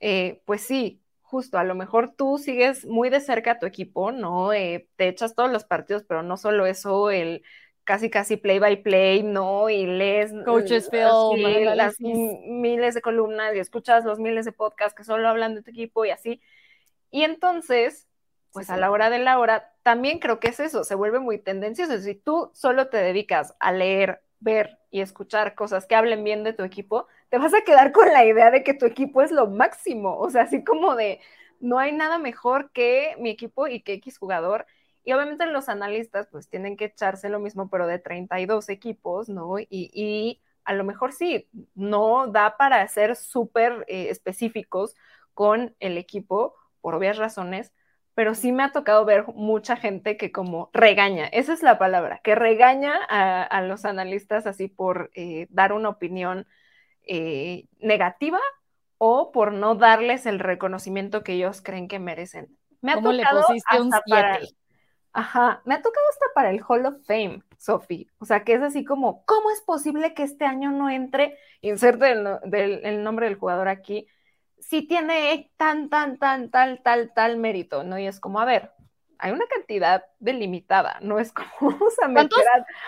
[0.00, 4.10] eh, pues sí, justo, a lo mejor tú sigues muy de cerca a tu equipo,
[4.10, 4.54] ¿no?
[4.54, 7.42] Eh, te echas todos los partidos, pero no solo eso, el
[7.84, 9.68] casi casi play by play, ¿no?
[9.68, 15.04] Y lees Coaches film, las miles de columnas y escuchas los miles de podcasts que
[15.04, 16.40] solo hablan de tu equipo y así.
[17.16, 18.06] Y entonces,
[18.52, 21.38] pues a la hora de la hora, también creo que es eso, se vuelve muy
[21.38, 21.98] tendencioso.
[21.98, 26.52] Si tú solo te dedicas a leer, ver y escuchar cosas que hablen bien de
[26.52, 29.46] tu equipo, te vas a quedar con la idea de que tu equipo es lo
[29.46, 30.18] máximo.
[30.18, 31.22] O sea, así como de,
[31.58, 34.66] no hay nada mejor que mi equipo y que X jugador.
[35.02, 39.58] Y obviamente los analistas pues tienen que echarse lo mismo, pero de 32 equipos, ¿no?
[39.58, 44.94] Y, y a lo mejor sí, no da para ser súper eh, específicos
[45.32, 46.54] con el equipo
[46.86, 47.72] por obvias razones,
[48.14, 52.20] pero sí me ha tocado ver mucha gente que como regaña, esa es la palabra,
[52.22, 56.46] que regaña a, los analistas así por eh, dar una opinión
[57.02, 58.38] eh, negativa
[58.98, 62.56] o por no darles el reconocimiento que ellos creen que merecen.
[62.82, 64.54] Me ha tocado le pusiste un 7?
[65.12, 68.06] Ajá, me ha tocado hasta para el Hall of Fame, Sophie.
[68.20, 71.36] O sea, que es así como, ¿cómo es posible que este año no entre?
[71.62, 74.06] Inserte el, el nombre del jugador aquí.
[74.58, 77.98] Si tiene tan, tan, tan, tal, tal, tal mérito, ¿no?
[77.98, 78.72] Y es como, a ver,
[79.18, 82.44] hay una cantidad delimitada, no es como vamos a meter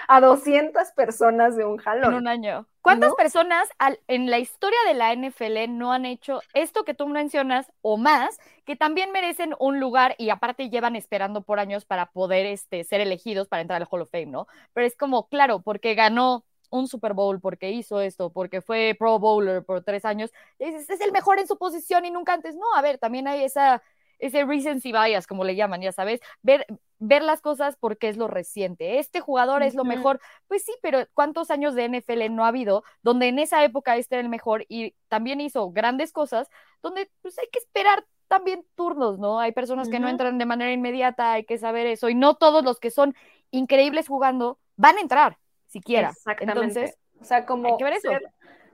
[0.08, 2.12] a, 200 personas de un jalón.
[2.12, 2.66] En un año.
[2.82, 3.68] ¿Cuántas personas
[4.06, 8.38] en la historia de la NFL no han hecho esto que tú mencionas o más,
[8.64, 13.02] que también merecen un lugar y aparte llevan esperando por años para poder este, ser
[13.02, 14.46] elegidos para entrar al Hall of Fame, ¿no?
[14.72, 19.18] Pero es como, claro, porque ganó un Super Bowl, porque hizo esto, porque fue Pro
[19.18, 22.54] Bowler por tres años, es el mejor en su posición y nunca antes.
[22.54, 23.82] No, a ver, también hay esa
[24.18, 26.66] ese recency bias, como le llaman, ya sabes, ver,
[26.98, 28.98] ver las cosas porque es lo reciente.
[28.98, 32.84] Este jugador es lo mejor, pues sí, pero ¿cuántos años de NFL no ha habido
[33.02, 36.48] donde en esa época este era el mejor y también hizo grandes cosas,
[36.82, 39.40] donde pues hay que esperar también turnos, ¿no?
[39.40, 42.62] Hay personas que no entran de manera inmediata, hay que saber eso, y no todos
[42.64, 43.14] los que son
[43.50, 46.10] increíbles jugando van a entrar, siquiera.
[46.10, 46.60] Exactamente.
[46.60, 47.68] Entonces, o sea, como...
[47.68, 48.10] Hay que ver eso.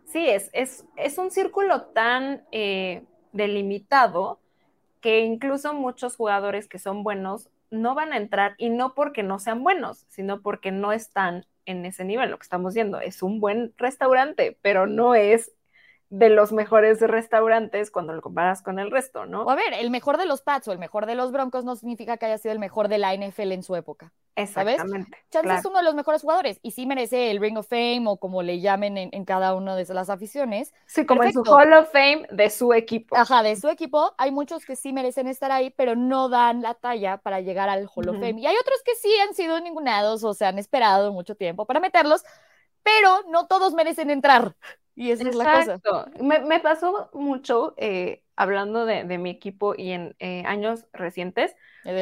[0.07, 4.41] sí, es, es, es un círculo tan eh, delimitado
[5.01, 9.39] que incluso muchos jugadores que son buenos no van a entrar y no porque no
[9.39, 12.31] sean buenos, sino porque no están en ese nivel.
[12.31, 15.53] Lo que estamos viendo es un buen restaurante, pero no es
[16.11, 19.43] de los mejores restaurantes cuando lo comparas con el resto, ¿no?
[19.43, 21.75] O a ver, el mejor de los Pats o el mejor de los Broncos no
[21.77, 24.13] significa que haya sido el mejor de la NFL en su época.
[24.37, 25.17] Exactamente.
[25.31, 28.17] Chance es uno de los mejores jugadores y sí merece el Ring of Fame o
[28.17, 30.73] como le llamen en, cada una de las aficiones.
[30.87, 33.17] Sí, como en su Hall of Fame de su equipo.
[33.17, 34.15] Ajá, de su equipo.
[34.19, 37.89] Hay muchos que sí merecen estar ahí, pero no dan la talla para llegar al
[37.95, 38.41] Hall of Fame.
[38.41, 41.81] Y hay otros que sí han sido ningunados o se han esperado mucho tiempo para
[41.81, 42.25] meterlos,
[42.83, 44.57] pero no todos merecen entrar.
[44.97, 46.11] Y esa es la cosa.
[46.21, 51.55] Me, me pasó mucho eh, hablando de, mi equipo y en eh, años recientes.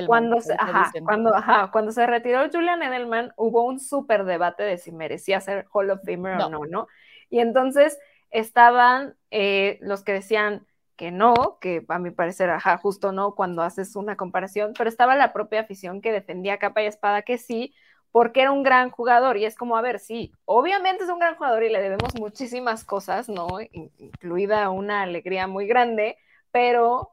[0.06, 0.56] cuando, se,
[1.04, 1.32] cuando,
[1.72, 6.00] cuando se retiró Julian Edelman, hubo un súper debate de si merecía ser Hall of
[6.04, 6.86] Famer o no, ¿no?
[7.30, 7.98] Y entonces
[8.30, 13.62] estaban eh, los que decían que no, que a mi parecer, ajá, justo no, cuando
[13.62, 17.74] haces una comparación, pero estaba la propia afición que defendía capa y espada que sí,
[18.12, 19.38] porque era un gran jugador.
[19.38, 22.84] Y es como, a ver, sí, obviamente es un gran jugador y le debemos muchísimas
[22.84, 23.48] cosas, ¿no?
[23.72, 26.18] Incluida una alegría muy grande,
[26.50, 27.10] pero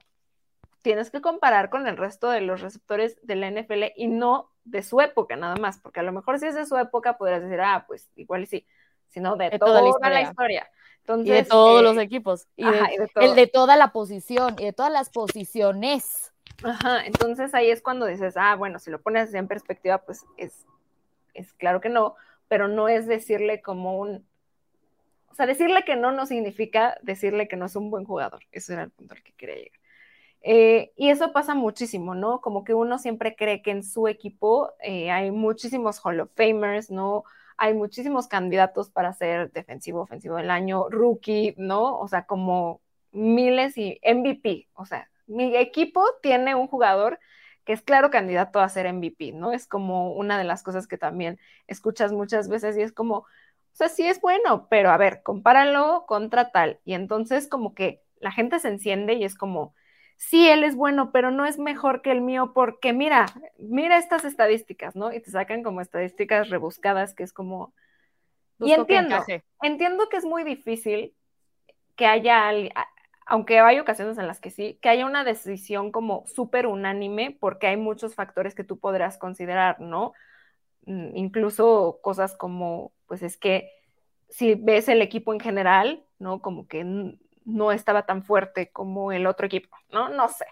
[0.82, 4.84] tienes que comparar con el resto de los receptores de la NFL y no de
[4.84, 7.60] su época nada más, porque a lo mejor si es de su época podrías decir,
[7.62, 8.68] ah, pues igual sí,
[9.08, 10.70] sino de, toda, la historia.
[11.00, 14.66] Entonces, y de todos los eh, equipos, y, de, el de toda la posición, y
[14.66, 16.32] de todas las posiciones.
[16.64, 20.66] Ajá, entonces ahí es cuando dices, ah, bueno, si lo pones en perspectiva, pues es
[21.40, 22.16] es claro que no,
[22.48, 24.28] pero no es decirle como un...
[25.28, 28.42] O sea, decirle que no no significa decirle que no es un buen jugador.
[28.52, 29.80] Ese era el punto al que quería llegar.
[30.42, 32.42] Eh, y eso pasa muchísimo, ¿no?
[32.42, 36.92] Como que uno siempre cree que en su equipo eh, hay muchísimos Hall of Famers,
[36.92, 37.24] ¿no?
[37.58, 42.00] Hay muchísimos candidatos para ser defensivo, ofensivo del año, rookie, ¿no?
[42.00, 44.70] O sea, como miles y MVP.
[44.74, 47.20] O sea, mi equipo tiene un jugador
[47.70, 49.52] que es claro candidato a ser MVP, ¿no?
[49.52, 53.26] Es como una de las cosas que también escuchas muchas veces y es como, o
[53.74, 56.80] sea, sí es bueno, pero a ver, compáralo contra tal.
[56.84, 59.76] Y entonces como que la gente se enciende y es como,
[60.18, 63.28] sí, él es bueno, pero no es mejor que el mío porque mira,
[63.60, 65.14] mira estas estadísticas, ¿no?
[65.14, 67.76] Y te sacan como estadísticas rebuscadas que es como...
[68.58, 69.24] y entiendo,
[69.62, 71.14] entiendo que es muy difícil
[71.96, 72.52] que haya
[73.30, 77.68] aunque hay ocasiones en las que sí, que haya una decisión como súper unánime, porque
[77.68, 80.14] hay muchos factores que tú podrás considerar, ¿no?
[80.88, 83.70] Mm, incluso cosas como, pues es que
[84.30, 86.42] si ves el equipo en general, ¿no?
[86.42, 86.84] Como que
[87.46, 90.10] no estaba tan fuerte como el otro equipo, ¿no?
[90.10, 90.46] No sé.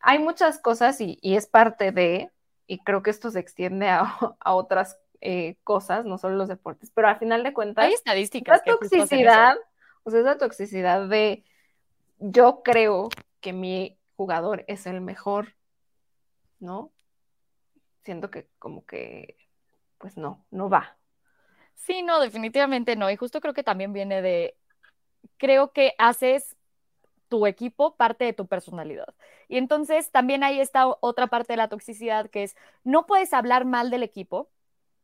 [0.00, 2.30] Hay muchas cosas y, es parte de,
[2.66, 7.08] y creo que esto se extiende a, otras eh, cosas, no solo los deportes, pero
[7.08, 8.60] al final de cuentas, hay estadísticas.
[8.66, 9.56] La toxicidad,
[10.02, 11.44] o sea, esa toxicidad de
[12.20, 13.08] yo creo
[13.40, 15.56] que mi jugador es el mejor,
[16.58, 16.92] ¿no?
[18.04, 19.36] Siento que como que,
[19.98, 20.96] pues no, no va.
[21.74, 23.10] Sí, no, definitivamente no.
[23.10, 24.56] Y justo creo que también viene de,
[25.38, 26.56] creo que haces
[27.28, 29.14] tu equipo parte de tu personalidad.
[29.48, 33.64] Y entonces también hay esta otra parte de la toxicidad que es, no puedes hablar
[33.64, 34.50] mal del equipo,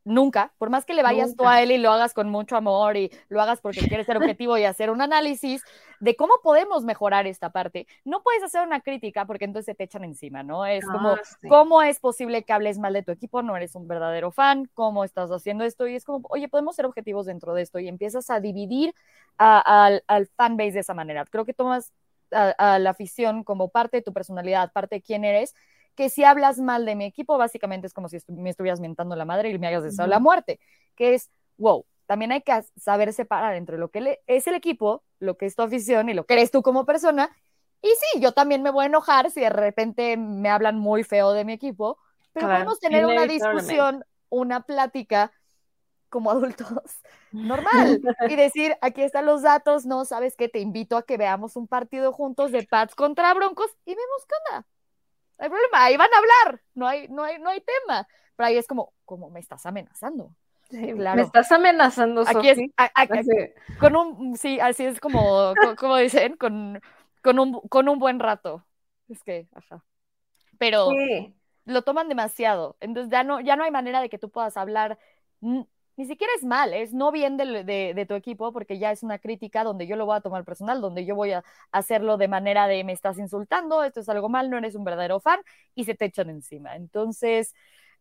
[0.07, 2.97] nunca, por más que le vayas tú a él y lo hagas con mucho amor
[2.97, 5.63] y lo hagas porque quieres ser objetivo y hacer un análisis
[5.99, 10.05] de cómo podemos mejorar esta parte, no puedes hacer una crítica porque entonces te echan
[10.05, 10.65] encima, ¿no?
[10.65, 13.43] Es como, ah, ¿cómo es posible que hables mal de tu equipo?
[13.43, 15.89] No eres un verdadero fan, ¿cómo estás haciendo esto?
[15.89, 18.95] Y es como, oye, podemos ser objetivos dentro de esto y empiezas a dividir
[19.39, 21.25] al, al fanbase de esa manera.
[21.25, 21.93] Creo que tomas
[22.31, 25.55] a, a la afición como parte de tu personalidad, parte de quién eres
[25.97, 29.25] que si hablas mal de mi equipo, básicamente es como si me estuvieras mentando la
[29.25, 30.61] madre y me hagas desear la muerte,
[30.95, 35.37] que es, wow, también hay que saber separar entre lo que es el equipo, lo
[35.37, 37.31] que es tu afición y lo que eres tú como persona.
[37.83, 41.33] Y sí, yo también me voy a enojar si de repente me hablan muy feo
[41.33, 41.99] de mi equipo,
[42.33, 45.33] pero podemos tener una discusión, una plática
[46.09, 46.69] como adultos
[47.33, 51.57] normal y decir, aquí están los datos, no, sabes que te invito a que veamos
[51.57, 54.67] un partido juntos de Pats contra Broncos y vemos qué onda.
[55.39, 58.09] No hay problema, ahí van a hablar, no hay, no hay, no hay tema.
[58.37, 60.35] Pero ahí es como, como me estás amenazando.
[60.71, 62.59] Me estás amenazando, Aquí es,
[63.79, 66.81] con un, sí, así es como, como dicen, con,
[67.23, 68.65] con, un, con un buen rato.
[69.09, 69.85] Es que, ajá.
[70.59, 70.91] Pero
[71.65, 72.77] lo toman demasiado.
[72.81, 74.99] Entonces ya no, ya no hay manera de que tú puedas hablar.
[75.97, 79.19] Ni siquiera es mal, es no bien de, de, tu equipo, porque ya es una
[79.19, 82.67] crítica donde yo lo voy a tomar personal, donde yo voy a hacerlo de manera
[82.69, 85.41] de me estás insultando, esto es algo mal, no eres un verdadero fan,
[85.75, 86.77] y se te echan encima.
[86.77, 87.55] Entonces,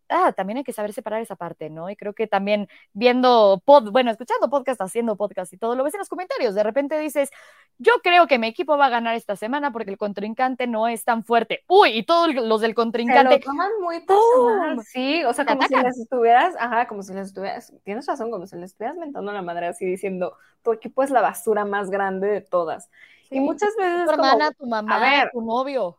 [0.09, 1.89] ah, también hay que saber separar esa parte, ¿no?
[1.89, 5.93] Y creo que también viendo, pod, bueno, escuchando podcast, haciendo podcast y todo, lo ves
[5.93, 7.31] en los comentarios, de repente dices,
[7.77, 11.03] yo creo que mi equipo va a ganar esta semana porque el contrincante no es
[11.03, 11.63] tan fuerte.
[11.67, 13.33] Uy, y todos los del contrincante.
[13.33, 17.13] Se lo toman muy personal, sí, o sea, como si les estuvieras, ajá, como si
[17.13, 21.03] les estuvieras, tienes razón, como si les estuvieras mentando la madre así diciendo, tu equipo
[21.03, 22.89] es la basura más grande de todas.
[23.29, 24.05] y muchas veces...
[24.05, 25.97] Tu hermana, tu mamá, tu novio.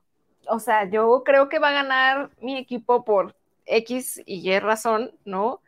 [0.48, 3.34] O sea, yo creo que va a ganar mi equipo por
[3.66, 5.62] X y Y razón, ¿no?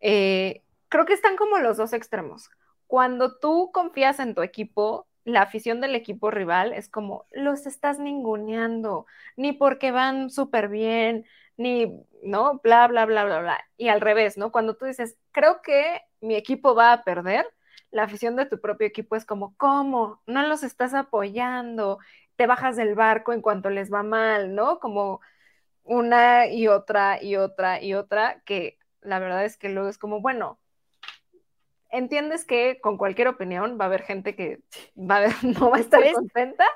[0.00, 2.50] Eh, creo que están como los dos extremos.
[2.86, 7.98] Cuando tú confías en tu equipo, la afición del equipo rival es como, los estás
[7.98, 9.06] ninguneando,
[9.36, 12.60] ni porque van súper bien, ni, ¿no?
[12.62, 13.58] Bla, bla, bla, bla, bla.
[13.76, 14.52] Y al revés, ¿no?
[14.52, 17.46] Cuando tú dices, creo que mi equipo va a perder,
[17.90, 20.22] la afición de tu propio equipo es como, ¿cómo?
[20.26, 21.98] No los estás apoyando,
[22.36, 24.78] te bajas del barco en cuanto les va mal, ¿no?
[24.80, 25.20] Como
[25.86, 30.20] una y otra y otra y otra, que la verdad es que luego es como,
[30.20, 30.58] bueno,
[31.90, 34.60] entiendes que con cualquier opinión va a haber gente que
[34.96, 36.66] va no va a estar contenta,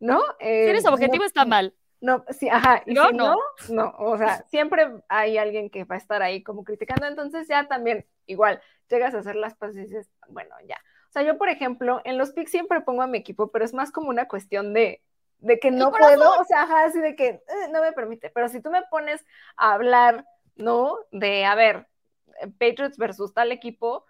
[0.00, 0.20] ¿no?
[0.38, 1.74] Eh, si eres objetivo está mal.
[2.00, 3.36] No, sí, ajá, y no, si no,
[3.68, 7.68] no, o sea, siempre hay alguien que va a estar ahí como criticando, entonces ya
[7.68, 10.78] también, igual, llegas a hacer las paces y dices, bueno, ya.
[11.08, 13.72] O sea, yo, por ejemplo, en los picks siempre pongo a mi equipo, pero es
[13.72, 15.00] más como una cuestión de,
[15.42, 18.48] de que no puedo, o sea, ajá, así de que eh, no me permite, pero
[18.48, 19.24] si tú me pones
[19.56, 20.24] a hablar,
[20.54, 20.98] ¿no?
[21.10, 21.88] De, a ver,
[22.58, 24.06] Patriots versus tal equipo,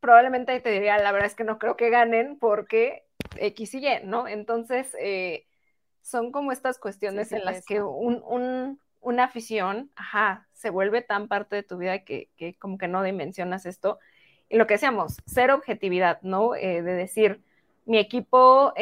[0.00, 3.04] probablemente te diría, la verdad es que no creo que ganen porque
[3.36, 4.28] X y Y, ¿no?
[4.28, 5.46] Entonces, eh,
[6.02, 11.56] son como estas cuestiones en las que un, una afición, ajá, se vuelve tan parte
[11.56, 13.98] de tu vida que, que, como que no dimensionas esto.
[14.48, 16.54] Y lo que decíamos, ser objetividad, ¿no?
[16.54, 17.42] Eh, de decir,
[17.86, 18.72] mi equipo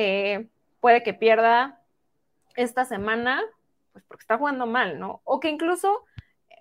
[0.86, 1.82] puede que pierda
[2.54, 3.42] esta semana,
[3.90, 5.20] pues porque está jugando mal, ¿no?
[5.24, 6.04] O que incluso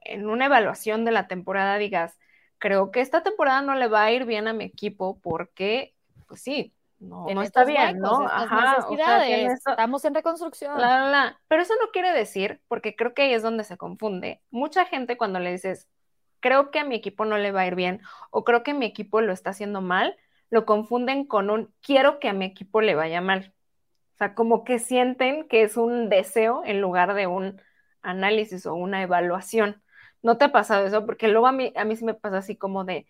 [0.01, 2.17] en una evaluación de la temporada digas,
[2.57, 5.93] creo que esta temporada no le va a ir bien a mi equipo porque,
[6.27, 8.27] pues sí, no, está bien, ¿no?
[8.27, 8.77] Ajá,
[9.53, 10.75] estamos en reconstrucción.
[11.47, 14.41] Pero eso no quiere decir, porque creo que ahí es donde se confunde.
[14.49, 15.87] Mucha gente cuando le dices,
[16.39, 18.87] creo que a mi equipo no le va a ir bien o creo que mi
[18.87, 20.17] equipo lo está haciendo mal,
[20.49, 23.51] lo confunden con un quiero que a mi equipo le vaya mal.
[24.15, 27.61] O sea, como que sienten que es un deseo en lugar de un
[28.01, 29.83] análisis o una evaluación.
[30.23, 31.05] ¿No te ha pasado eso?
[31.05, 33.07] Porque luego a mí, a mí sí me pasa así como de,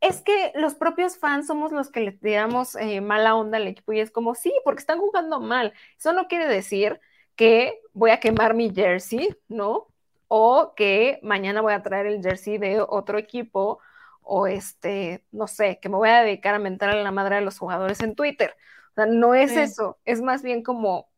[0.00, 3.92] es que los propios fans somos los que le tiramos eh, mala onda al equipo
[3.92, 5.74] y es como, sí, porque están jugando mal.
[5.98, 7.00] Eso no quiere decir
[7.36, 9.88] que voy a quemar mi jersey, ¿no?
[10.28, 13.80] O que mañana voy a traer el jersey de otro equipo
[14.22, 17.42] o este, no sé, que me voy a dedicar a mentar a la madre de
[17.42, 18.56] los jugadores en Twitter
[18.98, 21.08] sea, no es eso, es más bien como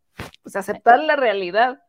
[0.42, 1.82] pues, aceptar la realidad.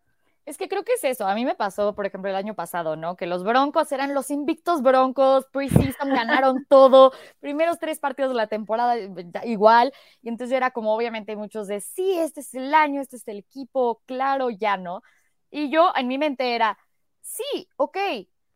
[0.45, 1.27] Es que creo que es eso.
[1.27, 3.15] A mí me pasó, por ejemplo, el año pasado, ¿no?
[3.15, 8.47] Que los Broncos eran los invictos Broncos, preseason ganaron todo, primeros tres partidos de la
[8.47, 8.97] temporada
[9.43, 13.27] igual, y entonces era como obviamente muchos de, sí, este es el año, este es
[13.27, 15.03] el equipo, claro, ya no.
[15.51, 16.77] Y yo en mi mente era,
[17.21, 17.97] sí, ok,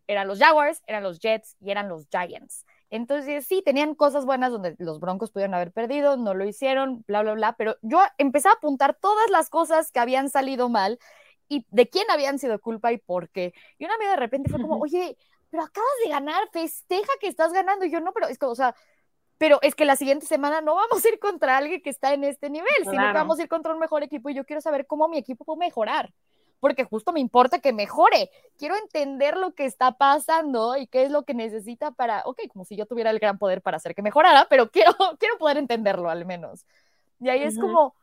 [0.07, 2.65] eran los Jaguars, eran los Jets y eran los Giants.
[2.89, 7.23] Entonces, sí, tenían cosas buenas donde los Broncos pudieron haber perdido, no lo hicieron, bla,
[7.23, 10.99] bla, bla, pero yo empecé a apuntar todas las cosas que habían salido mal
[11.47, 13.53] y de quién habían sido culpa y por qué.
[13.77, 15.17] Y una amiga de repente fue como, oye,
[15.49, 17.85] pero acabas de ganar, festeja que estás ganando.
[17.85, 18.75] Y yo, no, pero es que, o sea,
[19.37, 22.23] pero es que la siguiente semana no vamos a ir contra alguien que está en
[22.23, 24.87] este nivel, sino que vamos a ir contra un mejor equipo y yo quiero saber
[24.87, 26.13] cómo mi equipo puede mejorar
[26.65, 28.31] porque justo me importa que mejore.
[28.57, 32.65] Quiero entender lo que está pasando y qué es lo que necesita para, ok, como
[32.65, 36.09] si yo tuviera el gran poder para hacer que mejorara, pero quiero, quiero poder entenderlo
[36.09, 36.65] al menos.
[37.19, 37.93] Y ahí es como,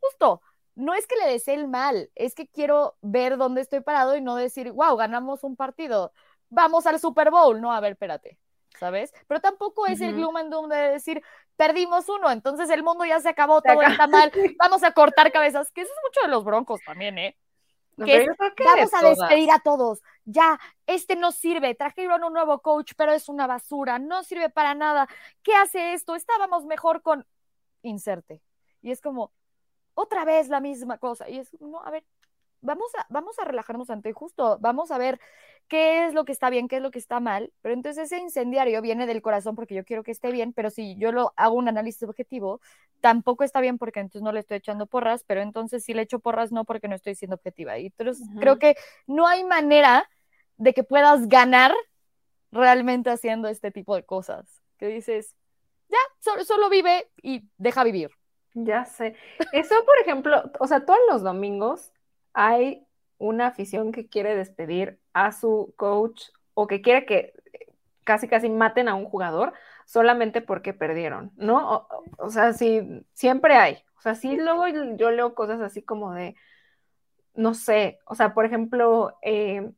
[0.00, 0.42] justo,
[0.74, 4.20] no es que le desee el mal, es que quiero ver dónde estoy parado y
[4.20, 6.12] no decir, wow, ganamos un partido,
[6.48, 7.60] vamos al Super Bowl.
[7.60, 8.36] No, a ver, espérate,
[8.80, 9.14] ¿sabes?
[9.28, 11.22] Pero tampoco es el gloom and doom de decir,
[11.54, 15.70] perdimos uno, entonces el mundo ya se acabó, todo está mal, vamos a cortar cabezas,
[15.70, 17.36] que eso es mucho de los broncos también, ¿eh?
[18.04, 18.26] Que,
[18.64, 20.02] vamos a despedir a todos.
[20.24, 21.74] Ya, este no sirve.
[21.74, 23.98] Trajeron un nuevo coach, pero es una basura.
[23.98, 25.08] No sirve para nada.
[25.42, 26.14] ¿Qué hace esto?
[26.14, 27.26] Estábamos mejor con
[27.82, 28.42] inserte.
[28.82, 29.32] Y es como
[29.94, 31.28] otra vez la misma cosa.
[31.28, 32.04] Y es, no, a ver,
[32.60, 35.20] vamos a, vamos a relajarnos ante justo, vamos a ver
[35.68, 38.18] qué es lo que está bien, qué es lo que está mal, pero entonces ese
[38.18, 41.56] incendiario viene del corazón porque yo quiero que esté bien, pero si yo lo hago
[41.56, 42.60] un análisis objetivo,
[43.00, 46.20] tampoco está bien porque entonces no le estoy echando porras, pero entonces si le echo
[46.20, 47.78] porras no porque no estoy siendo objetiva.
[47.78, 50.08] Y entonces creo que no hay manera
[50.56, 51.74] de que puedas ganar
[52.50, 55.36] realmente haciendo este tipo de cosas, que dices,
[55.88, 58.10] ya, solo, solo vive y deja vivir.
[58.54, 59.14] Ya sé.
[59.52, 61.92] Eso, por ejemplo, o sea, todos los domingos
[62.38, 62.86] hay
[63.18, 66.22] una afición que quiere despedir a su coach
[66.54, 67.32] o que quiere que
[68.04, 69.54] casi casi maten a un jugador
[69.86, 71.88] solamente porque perdieron, ¿no?
[72.16, 73.82] O, sea, sí, siempre hay.
[73.96, 76.36] O sea, sí, luego yo leo cosas así como de,
[77.34, 79.72] no sé, o sea, por ejemplo, eh,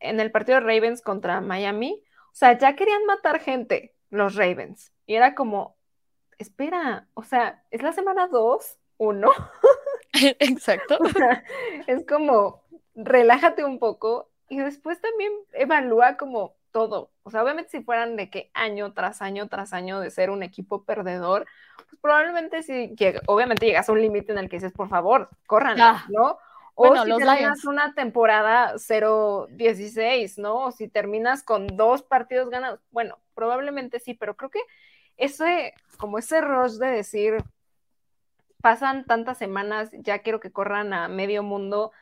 [0.00, 2.02] en el partido de Ravens contra Miami,
[2.32, 4.92] o sea, ya querían matar gente los Ravens.
[5.06, 5.76] Y era como,
[6.38, 9.28] espera, o sea, es la semana 2, 1.
[10.38, 10.98] Exacto.
[11.86, 12.62] es como,
[12.94, 17.10] relájate un poco y después también evalúa como todo.
[17.22, 20.42] O sea, obviamente si fueran de que año tras año tras año de ser un
[20.42, 21.46] equipo perdedor,
[21.76, 22.60] pues probablemente
[22.96, 26.38] que obviamente llegas a un límite en el que dices, por favor, corran, ¿no?
[26.80, 30.66] O si terminas una temporada 0-16, ¿no?
[30.66, 34.60] O si terminas con dos partidos ganados, bueno, probablemente sí, pero creo que
[35.16, 37.42] ese, como ese rush de decir,
[38.60, 41.92] pasan tantas semanas, ya quiero que corran a medio mundo.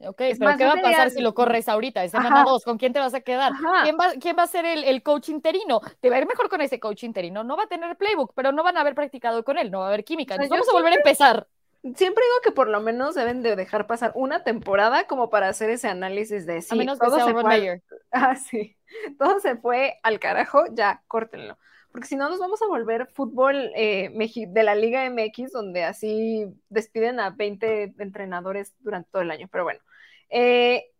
[0.00, 2.04] Ok, pero ¿qué va a pasar si lo corres ahorita?
[2.04, 3.52] Es semana dos, ¿con quién te vas a quedar?
[3.82, 5.80] ¿Quién va, ¿Quién va, a ser el, coach interino?
[6.00, 7.42] Te va a ir mejor con ese coach interino.
[7.42, 9.86] No va a tener playbook, pero no van a haber practicado con él, no va
[9.86, 10.36] a haber química.
[10.36, 11.48] vamos a volver a empezar.
[11.82, 15.70] Siempre digo que por lo menos deben de dejar pasar una temporada como para hacer
[15.70, 17.82] ese análisis de si todo se fue.
[18.10, 18.76] Ah, sí.
[19.18, 21.58] Todo se fue al carajo, ya, córtenlo
[21.92, 24.10] porque si no nos vamos a volver fútbol eh,
[24.48, 29.48] de la Liga MX, donde así despiden a 20 entrenadores durante todo el año.
[29.50, 29.80] Pero bueno,
[30.28, 30.90] eh,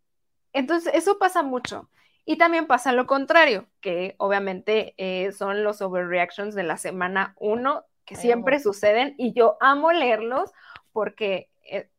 [0.53, 1.89] entonces eso pasa mucho.
[2.25, 7.85] Y también pasa lo contrario, que obviamente eh, son los overreactions de la semana 1,
[8.05, 10.51] que siempre suceden, y yo amo leerlos
[10.91, 11.49] porque,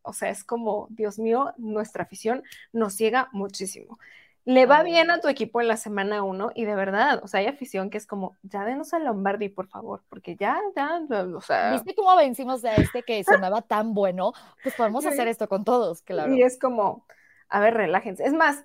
[0.02, 3.98] o sea, es como, Dios mío, nuestra afición nos ciega muchísimo
[4.44, 7.40] le va bien a tu equipo en la semana uno y de verdad, o sea,
[7.40, 11.40] hay afición que es como, ya denos a Lombardi, por favor, porque ya, ya, o
[11.40, 11.72] sea.
[11.72, 14.32] ¿Viste cómo vencimos de este que sonaba tan bueno?
[14.62, 16.34] Pues podemos hacer esto con todos, claro.
[16.34, 17.06] Y es como,
[17.48, 18.24] a ver, relájense.
[18.24, 18.64] Es más,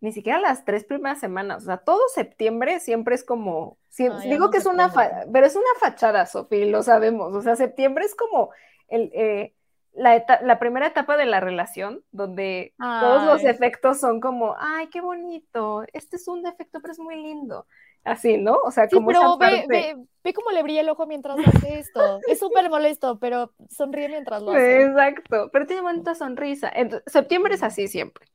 [0.00, 3.78] ni siquiera las tres primeras semanas, o sea, todo septiembre siempre es como,
[4.24, 4.92] digo que es una,
[5.32, 8.50] pero es una fachada, Sofía, lo sabemos, o sea, septiembre es como
[8.88, 9.55] el, eh,
[9.96, 15.84] la, primera etapa de la relación, donde todos los efectos son como, ay, qué bonito,
[15.92, 17.66] este es un defecto, pero es muy lindo.
[18.04, 18.58] Así, ¿no?
[18.62, 22.20] O sea, como pero ve, ve, cómo le brilla el ojo mientras hace esto.
[22.28, 24.82] es súper molesto, pero sonríe mientras lo hace.
[24.82, 26.70] Exacto, pero tiene bonita sonrisa.
[26.72, 28.26] Entonces, septiembre es así siempre.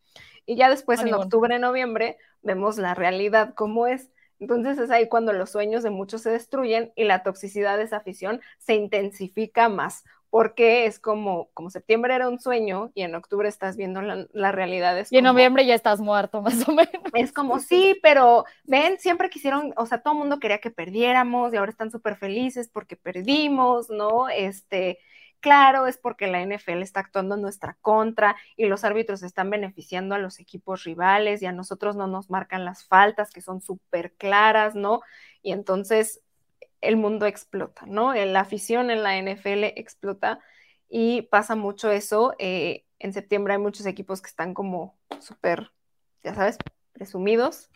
[0.45, 4.11] Y ya después, en octubre, noviembre, vemos la realidad como es.
[4.39, 7.97] Entonces es ahí cuando los sueños de muchos se destruyen y la toxicidad de esa
[7.97, 13.49] afición se intensifica más porque es como, como septiembre era un sueño y en octubre
[13.49, 15.05] estás viendo la, realidad.
[15.11, 17.03] y en noviembre ya estás muerto, más o menos.
[17.13, 21.53] Es como, sí, pero ven, siempre quisieron, o sea, todo el mundo quería que perdiéramos
[21.53, 24.29] y ahora están súper felices porque perdimos, ¿no?
[24.29, 24.99] Este,
[25.41, 30.15] claro, es porque la NFL está actuando en nuestra contra y los árbitros están beneficiando
[30.15, 34.13] a los equipos rivales y a nosotros no nos marcan las faltas que son súper
[34.13, 35.01] claras, ¿no?
[35.41, 36.21] Y entonces
[36.81, 38.13] el mundo explota, ¿no?
[38.13, 40.39] La afición en la NFL explota
[40.89, 42.33] y pasa mucho eso.
[42.39, 45.71] Eh, en septiembre hay muchos equipos que están como súper,
[46.23, 46.57] ya sabes,
[46.91, 47.69] presumidos,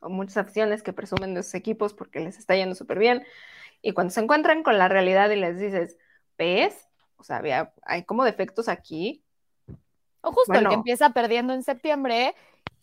[0.00, 3.26] o muchas aficiones que presumen de esos equipos porque les está yendo súper bien.
[3.82, 5.96] Y cuando se encuentran con la realidad y les dices,
[6.38, 6.88] ¿ves?
[7.16, 7.42] O sea,
[7.82, 9.22] hay como defectos aquí.
[10.22, 12.34] O justo el que empieza perdiendo en septiembre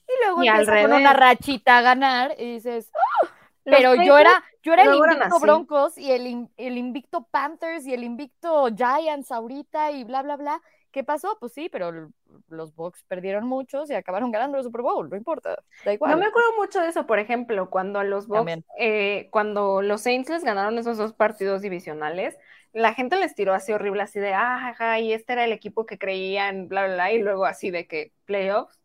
[0.07, 3.27] y luego empieza con una rachita a ganar y dices, ¡Oh!
[3.63, 8.03] pero yo era, yo era el invicto Broncos y el, el, invicto Panthers y el
[8.03, 10.61] invicto Giants ahorita y bla, bla, bla.
[10.91, 11.37] ¿Qué pasó?
[11.39, 12.11] Pues sí, pero
[12.49, 16.11] los Bucks perdieron muchos y acabaron ganando el Super Bowl, no importa, da igual.
[16.11, 20.29] No me acuerdo mucho de eso, por ejemplo, cuando los Bucks, eh, cuando los Saints
[20.29, 22.37] les ganaron esos dos partidos divisionales,
[22.73, 25.85] la gente les tiró así horrible, así de, ah, ajá, y este era el equipo
[25.85, 28.77] que creían, bla, bla, bla, y luego así de que playoffs.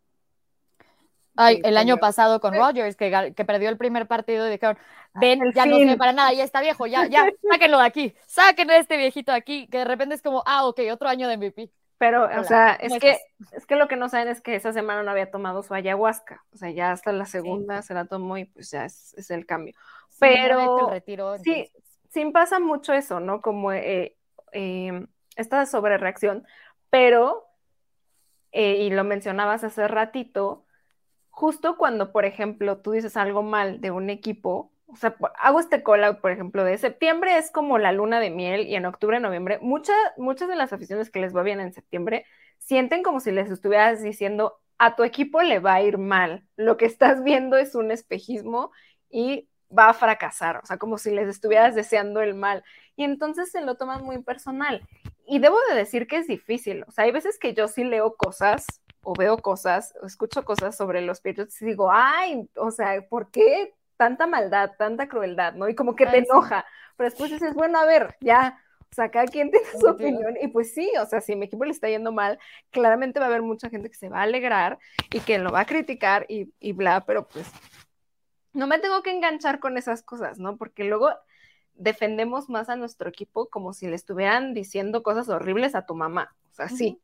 [1.36, 4.76] Ay, el año pasado con Rogers, que, que, perdió el primer partido y dijeron,
[5.14, 8.74] ven, ya no sé para nada, ya está viejo, ya, ya, sáquenlo de aquí, sáquenlo
[8.74, 11.36] de este viejito de aquí, que de repente es como, ah, ok, otro año de
[11.38, 11.70] MVP.
[12.02, 13.16] Pero, o sea, es que,
[13.52, 16.44] es que lo que no saben es que esa semana no había tomado su ayahuasca.
[16.52, 19.46] O sea, ya hasta la segunda se la tomó y pues ya es, es el
[19.46, 19.74] cambio.
[20.18, 21.70] Pero sí,
[22.10, 23.40] sí pasa mucho eso, ¿no?
[23.40, 24.16] Como eh,
[24.50, 25.06] eh,
[25.36, 26.44] esta sobrereacción.
[26.90, 27.46] Pero,
[28.50, 30.66] eh, y lo mencionabas hace ratito,
[31.32, 35.82] justo cuando, por ejemplo, tú dices algo mal de un equipo, o sea, hago este
[35.82, 39.18] call out, por ejemplo, de septiembre es como la luna de miel y en octubre,
[39.18, 42.26] noviembre, muchas muchas de las aficiones que les va bien en septiembre
[42.58, 46.44] sienten como si les estuvieras diciendo a tu equipo le va a ir mal.
[46.56, 48.70] Lo que estás viendo es un espejismo
[49.10, 52.62] y va a fracasar, o sea, como si les estuvieras deseando el mal.
[52.94, 54.86] Y entonces se lo toman muy personal.
[55.26, 58.16] Y debo de decir que es difícil, o sea, hay veces que yo sí leo
[58.16, 58.66] cosas
[59.02, 63.30] o veo cosas, o escucho cosas sobre los Patriots y digo, ay, o sea, ¿por
[63.30, 65.68] qué tanta maldad, tanta crueldad, ¿no?
[65.68, 66.64] Y como que te enoja,
[66.96, 68.58] pero después dices, bueno, a ver, ya,
[68.90, 71.64] o sea, cada quien tiene su opinión y pues sí, o sea, si mi equipo
[71.64, 72.38] le está yendo mal,
[72.70, 74.78] claramente va a haber mucha gente que se va a alegrar
[75.12, 77.46] y que lo va a criticar y, y bla, pero pues
[78.52, 80.56] no me tengo que enganchar con esas cosas, ¿no?
[80.56, 81.10] Porque luego
[81.74, 86.34] defendemos más a nuestro equipo como si le estuvieran diciendo cosas horribles a tu mamá,
[86.50, 87.00] o sea, sí,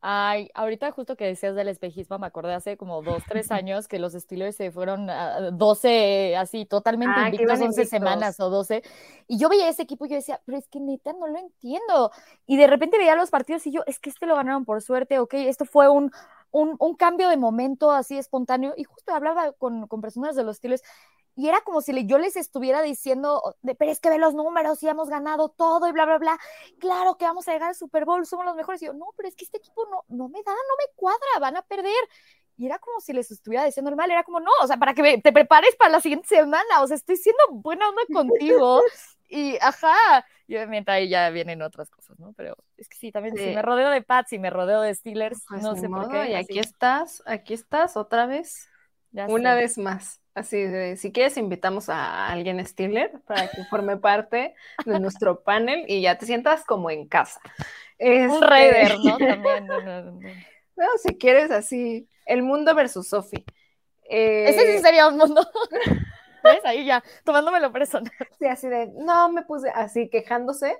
[0.00, 3.98] Ay, ahorita justo que decías del espejismo, me acordé hace como dos, tres años que
[3.98, 8.82] los Steelers se fueron a 12, así totalmente ah, invictos, 11 semanas o 12.
[9.26, 12.10] Y yo veía ese equipo y yo decía, pero es que neta no lo entiendo.
[12.46, 15.18] Y de repente veía los partidos y yo, es que este lo ganaron por suerte,
[15.18, 16.12] ok, esto fue un,
[16.50, 18.74] un, un cambio de momento así espontáneo.
[18.76, 20.82] Y justo hablaba con, con personas de los Steelers
[21.36, 24.88] y era como si yo les estuviera diciendo, pero es que ve los números y
[24.88, 26.38] hemos ganado todo y bla, bla, bla.
[26.78, 28.80] Claro que vamos a llegar al Super Bowl, somos los mejores.
[28.80, 31.38] Y yo, no, pero es que este equipo no, no me da, no me cuadra,
[31.38, 31.92] van a perder.
[32.56, 35.18] Y era como si les estuviera diciendo normal, era como, no, o sea, para que
[35.18, 38.80] te prepares para la siguiente semana, o sea, estoy siendo buena onda contigo.
[39.28, 42.32] y, ajá, y obviamente ahí ya vienen otras cosas, ¿no?
[42.32, 45.44] Pero es que sí, también si me rodeo de Pats y me rodeo de Steelers,
[45.46, 46.30] pues no sé por qué.
[46.30, 48.70] Y aquí estás, aquí estás otra vez,
[49.12, 50.22] una vez más.
[50.36, 55.86] Así de, si quieres, invitamos a alguien Steeler para que forme parte de nuestro panel
[55.88, 57.40] y ya te sientas como en casa.
[57.98, 59.16] Un este, Raider, ¿no?
[59.18, 59.66] También.
[60.76, 63.46] No, si quieres así, el mundo versus Sophie.
[64.02, 65.40] Ese sí eh, sería un mundo.
[66.44, 66.62] ¿Ves?
[66.66, 68.12] Ahí ya, tomándomelo personal.
[68.38, 70.76] Sí, así de, no, me puse así quejándose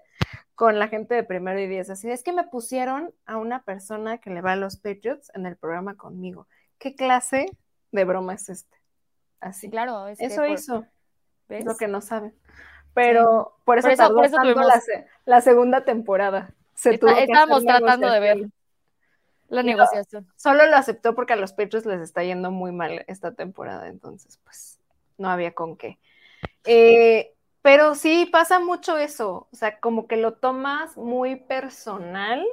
[0.54, 1.88] con la gente de primero y diez.
[1.88, 5.30] Así de, es que me pusieron a una persona que le va a los Patriots
[5.34, 6.46] en el programa conmigo.
[6.76, 7.46] ¿Qué clase
[7.90, 8.76] de broma es este?
[9.41, 9.70] Así.
[9.70, 10.87] Claro, eso hizo.
[11.49, 12.34] Es lo que no saben.
[12.95, 14.61] Pero por eso, tardó tanto
[15.26, 16.55] la, segunda temporada.
[16.74, 18.39] Se estábamos tratando de ver
[19.49, 20.26] la negociación.
[20.37, 24.41] solo lo aceptó porque a los Patriots les está yendo muy mal esta temporada, entonces
[24.43, 24.80] pues
[25.18, 25.99] no había con qué.
[26.64, 32.45] Eh, pero sí pasa mucho eso, o sea, como que lo tomas muy personal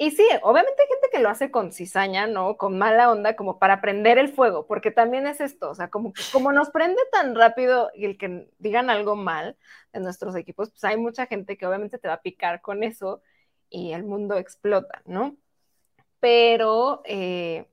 [0.00, 2.56] y sí, obviamente hay gente que lo hace con cizaña, ¿no?
[2.56, 6.14] Con mala onda, como para prender el fuego, porque también es esto, o sea, como,
[6.32, 9.58] como nos prende tan rápido y el que digan algo mal
[9.92, 13.20] en nuestros equipos, pues hay mucha gente que obviamente te va a picar con eso
[13.68, 15.36] y el mundo explota, ¿no?
[16.18, 17.66] Pero eh,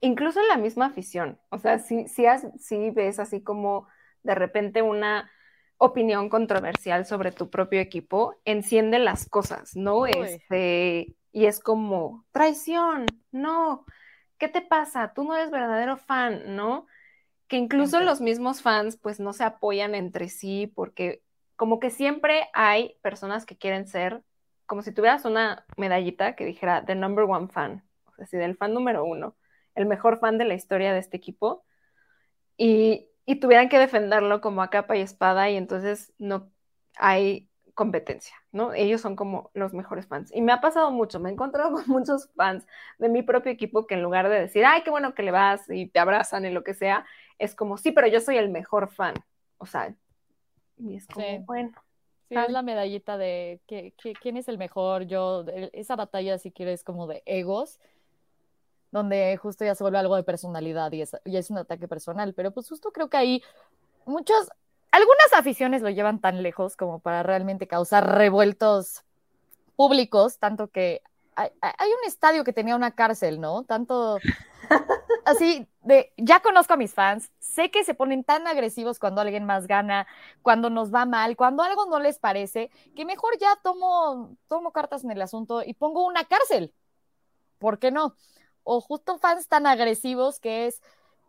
[0.00, 3.88] incluso en la misma afición, o sea, si, si, ves así como
[4.22, 5.30] de repente una
[5.78, 10.04] opinión controversial sobre tu propio equipo, enciende las cosas, ¿no?
[10.04, 13.84] Este y es como, traición, no,
[14.38, 15.12] ¿qué te pasa?
[15.14, 16.86] Tú no eres verdadero fan, ¿no?
[17.48, 21.22] Que incluso los mismos fans pues no se apoyan entre sí porque
[21.56, 24.22] como que siempre hay personas que quieren ser,
[24.66, 28.56] como si tuvieras una medallita que dijera The Number One Fan, o sea, si del
[28.56, 29.36] fan número uno,
[29.74, 31.64] el mejor fan de la historia de este equipo,
[32.56, 36.50] y, y tuvieran que defenderlo como a capa y espada y entonces no
[36.96, 38.74] hay competencia, ¿no?
[38.74, 40.30] Ellos son como los mejores fans.
[40.34, 42.66] Y me ha pasado mucho, me he encontrado con muchos fans
[42.98, 45.68] de mi propio equipo que en lugar de decir, ay, qué bueno que le vas
[45.68, 47.04] y te abrazan y lo que sea,
[47.38, 49.14] es como, sí, pero yo soy el mejor fan.
[49.58, 49.94] O sea,
[50.76, 51.72] y es como, bueno.
[52.28, 57.06] Sí, es la medallita de quién es el mejor, yo, esa batalla, si quieres, como
[57.06, 57.78] de egos,
[58.90, 62.32] donde justo ya se vuelve algo de personalidad y es, y es un ataque personal,
[62.32, 63.42] pero pues justo creo que ahí
[64.06, 64.48] muchos,
[64.92, 69.04] algunas aficiones lo llevan tan lejos como para realmente causar revueltos
[69.74, 71.02] públicos, tanto que
[71.34, 73.64] hay, un estadio que tenía una cárcel, ¿no?
[73.64, 74.18] Tanto
[75.24, 79.44] así de, ya conozco a mis fans, sé que se ponen tan agresivos cuando alguien
[79.46, 80.06] más gana,
[80.42, 85.04] cuando nos va mal, cuando algo no les parece, que mejor ya tomo, tomo cartas
[85.04, 86.74] en el asunto y pongo una cárcel.
[87.58, 88.14] ¿Por qué no?
[88.62, 90.82] O justo fans tan agresivos que es,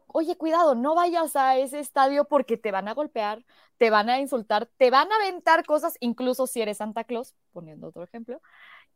[0.08, 3.46] oye, cuidado, no vayas a ese estadio porque te van a golpear,
[3.78, 7.88] te van a insultar, te van a aventar cosas, incluso si eres Santa Claus, poniendo
[7.88, 8.42] otro ejemplo,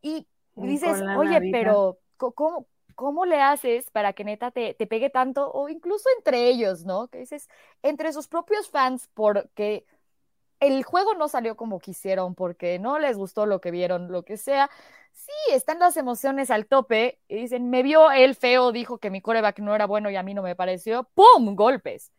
[0.01, 5.51] y dices, oye, pero ¿cómo, ¿cómo le haces para que neta te, te, pegue tanto?
[5.51, 7.07] O incluso entre ellos, ¿no?
[7.07, 7.47] Que dices,
[7.83, 9.85] entre sus propios fans, porque
[10.59, 14.37] el juego no salió como quisieron, porque no les gustó lo que vieron, lo que
[14.37, 14.69] sea.
[15.11, 19.21] Sí, están las emociones al tope y dicen, me vio el feo, dijo que mi
[19.21, 21.09] coreback no era bueno y a mí no me pareció.
[21.15, 21.55] ¡Pum!
[21.55, 22.11] Golpes.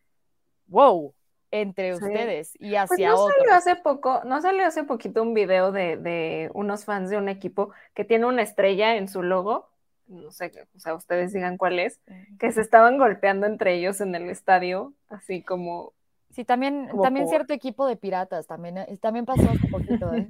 [0.67, 1.15] ¡Wow!
[1.51, 5.35] entre ustedes y pues hacia pues no Salió hace poco, no salió hace poquito un
[5.35, 9.71] video de, de, unos fans de un equipo que tiene una estrella en su logo,
[10.09, 12.01] no sé, o sea, ustedes digan cuál es,
[12.39, 15.93] que se estaban golpeando entre ellos en el estadio, así como...
[16.31, 20.29] Sí, también, también cierto equipo de piratas, también, eh, también pasó hace poquito, ¿eh?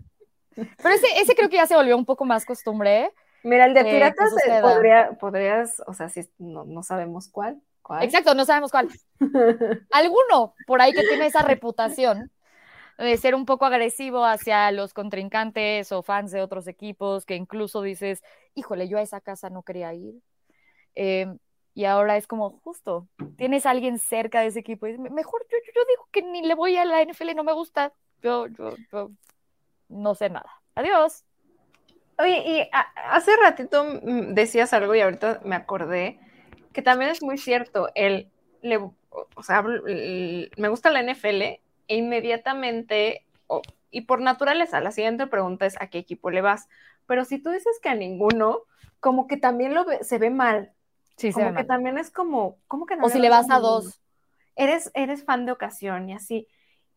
[0.82, 3.10] Pero ese, ese creo que ya se volvió un poco más costumbre, ¿eh?
[3.44, 7.62] Mira, el de piratas podría, podrías, o sea, si no, no sabemos cuál,
[8.00, 8.88] Exacto, no sabemos cuál.
[9.90, 12.30] Alguno por ahí que tiene esa reputación
[12.98, 17.80] de ser un poco agresivo hacia los contrincantes o fans de otros equipos, que incluso
[17.80, 18.22] dices,
[18.54, 20.16] híjole, yo a esa casa no quería ir.
[20.94, 21.38] Em,
[21.78, 23.06] y ahora es como, justo,
[23.36, 26.76] tienes alguien cerca de ese equipo y mejor yo, yo, digo que ni le voy
[26.76, 29.12] a la NFL, no me gusta, yo, yo, yo
[29.88, 30.50] no sé nada.
[30.74, 31.24] Adiós.
[32.18, 36.18] Oye, y hace ratito decías algo y ahorita me acordé
[36.72, 38.28] que también es muy cierto, el,
[38.60, 43.24] le, o sea, me gusta la NFL e inmediatamente,
[43.92, 46.68] y por naturaleza, la siguiente pregunta es a qué equipo le vas,
[47.06, 48.62] pero si tú dices que a ninguno,
[48.98, 50.72] como que también lo se ve mal.
[51.18, 53.04] Sí, como que también es como, ¿cómo que no?
[53.04, 54.00] O si le vas a, dos.
[54.54, 56.46] Eres, eres fan de ocasión y así.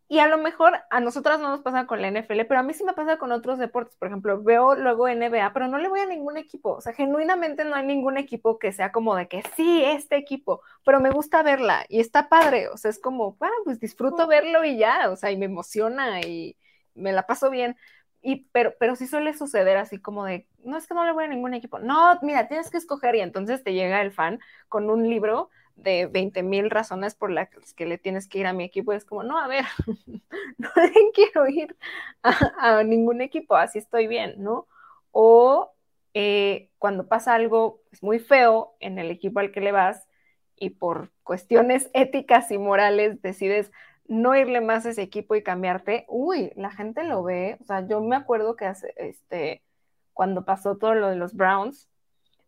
[0.07, 2.73] Y a lo mejor a nosotras no nos pasa con la NFL, pero a mí
[2.73, 3.95] sí me pasa con otros deportes.
[3.95, 6.73] Por ejemplo, veo luego NBA, pero no le voy a ningún equipo.
[6.73, 10.61] O sea, genuinamente no hay ningún equipo que sea como de que sí, este equipo,
[10.83, 12.67] pero me gusta verla y está padre.
[12.67, 15.09] O sea, es como, bueno, pues disfruto verlo y ya.
[15.09, 16.57] O sea, y me emociona y
[16.93, 17.77] me la paso bien.
[18.21, 21.23] Y, pero, pero sí suele suceder así como de, no es que no le voy
[21.23, 21.79] a ningún equipo.
[21.79, 26.05] No, mira, tienes que escoger y entonces te llega el fan con un libro de
[26.05, 28.93] 20 mil razones por las que le tienes que ir a mi equipo.
[28.93, 29.65] Es como, no, a ver,
[30.57, 31.75] no le quiero ir
[32.23, 34.67] a, ningún equipo, así estoy bien, ¿no?
[35.11, 35.71] O
[36.13, 40.07] eh, cuando pasa algo pues, muy feo en el equipo al que le vas
[40.55, 43.71] y por cuestiones éticas y morales decides
[44.11, 47.57] no irle más a ese equipo y cambiarte, uy, la gente lo ve.
[47.61, 49.63] O sea, yo me acuerdo que hace, este,
[50.11, 51.89] cuando pasó todo lo de los Browns,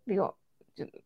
[0.06, 0.38] digo,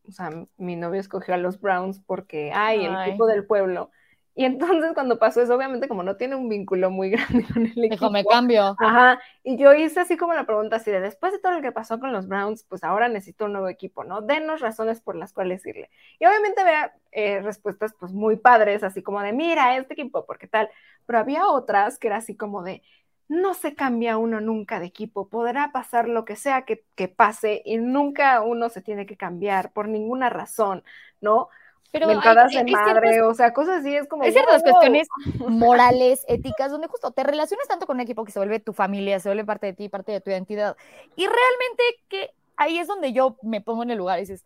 [0.08, 3.92] o sea, mi novio escogió a los Browns porque, ay, el equipo del pueblo.
[4.38, 7.10] Y entonces cuando pasó eso, obviamente como no tiene un vínculo muy
[7.42, 7.96] grande con el equipo.
[7.96, 8.76] Dijo, me cambio.
[8.80, 11.72] Ajá, y yo hice así como la pregunta así de, después de todo lo que
[11.72, 14.22] pasó con los Browns, pues ahora necesito un nuevo equipo, ¿no?
[14.22, 15.90] Denos razones por las cuales irle.
[16.20, 20.46] Y obviamente había eh, respuestas pues muy padres, así como de, mira, este equipo, porque
[20.46, 20.70] tal.
[21.08, 22.84] Pero había otras que era así como de,
[23.28, 27.78] no se cambia uno nunca de equipo, podrá pasar lo que sea que, pase y
[27.78, 30.84] nunca uno se tiene que cambiar por ninguna razón,
[31.22, 31.50] ¿no?
[31.92, 34.24] Pero Mentadas de madre, o sea, cosas así, es como...
[34.24, 35.08] Es ciertas cuestiones
[35.48, 39.20] morales, éticas, donde justo te relacionas tanto con un equipo que se vuelve tu familia,
[39.20, 40.76] se vuelve parte de ti, parte de tu identidad,
[41.16, 44.44] y realmente que ahí es donde yo me pongo en el lugar y dices,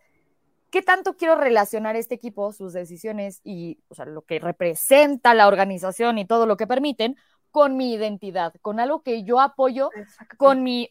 [0.70, 5.48] ¿qué tanto quiero relacionar este equipo, sus decisiones y, o sea, lo que representa la
[5.48, 7.18] organización y todo lo que permiten
[7.52, 9.90] con mi identidad, con algo que yo apoyo,
[10.38, 10.90] con mi,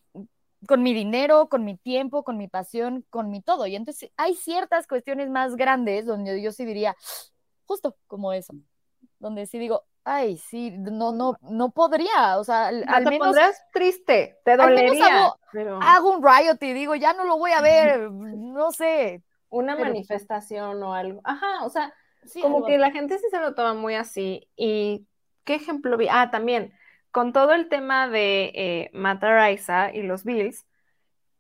[0.67, 3.67] con mi dinero, con mi tiempo, con mi pasión, con mi todo.
[3.67, 6.97] Y entonces hay ciertas cuestiones más grandes donde yo sí diría,
[7.67, 8.55] justo como eso,
[9.19, 13.37] donde sí digo, ay, sí, no, no, no podría, o sea, al, te menos...
[13.73, 15.27] triste, te dolería.
[15.27, 15.39] Hago,
[15.83, 19.23] hago, un riot y digo, ya no lo voy a ver, no sé.
[19.51, 21.21] Una manifestación o algo.
[21.25, 21.93] Ajá, o sea,
[22.41, 25.07] como que la gente sí se lo toma muy así y
[25.45, 26.07] ¿Qué ejemplo vi?
[26.09, 26.73] Ah, también,
[27.11, 30.67] con todo el tema de eh, y los Bills,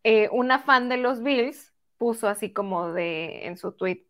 [0.04, 4.06] eh, una fan de los Bills puso así como de, en su tweet,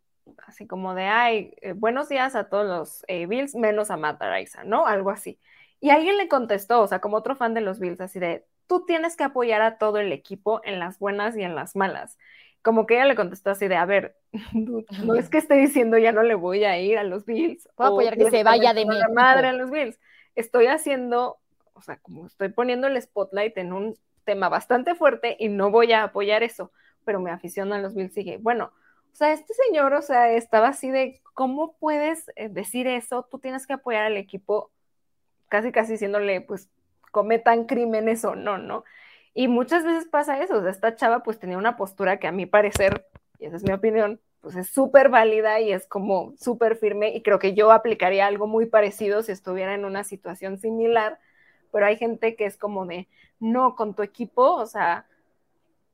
[0.47, 4.63] así como de, ay, eh, buenos días a todos los eh, Bills, menos a Mataraisa,
[4.63, 4.87] ¿no?
[4.87, 5.39] Algo así.
[5.79, 8.85] Y alguien le contestó, o sea, como otro fan de los Bills, así de, tú
[8.85, 12.17] tienes que apoyar a todo el equipo en las buenas y en las malas
[12.61, 14.15] como que ella le contestó así de, a ver,
[14.53, 17.67] no es que esté diciendo ya no le voy a ir a los Bills.
[17.75, 19.99] Voy a apoyar que se vaya de mi madre a los Bills.
[20.35, 21.39] Estoy haciendo,
[21.81, 25.91] o sea, como estoy poniendo el spotlight en un tema bastante fuerte y no voy
[25.93, 26.71] a apoyar eso.
[27.03, 28.37] pero me aficiono a los Bills sigue.
[28.37, 28.71] Bueno,
[29.11, 33.27] o sea, este señor, o sea, estaba así de, ¿cómo puedes eh, decir eso?
[33.31, 34.69] Tú tienes que apoyar al equipo,
[35.49, 36.69] casi casi diciéndole, pues,
[37.11, 38.83] cometan crímenes o no, ¿no?
[39.33, 42.31] Y muchas veces pasa eso, o sea, esta chava pues tenía una postura que a
[42.31, 43.07] mi parecer,
[43.39, 47.21] y esa es mi opinión, pues es súper válida y es como súper firme y
[47.23, 51.19] creo que yo aplicaría algo muy parecido si estuviera en una situación similar,
[51.71, 53.07] pero hay gente que es como de,
[53.39, 55.05] no, con tu equipo, o sea,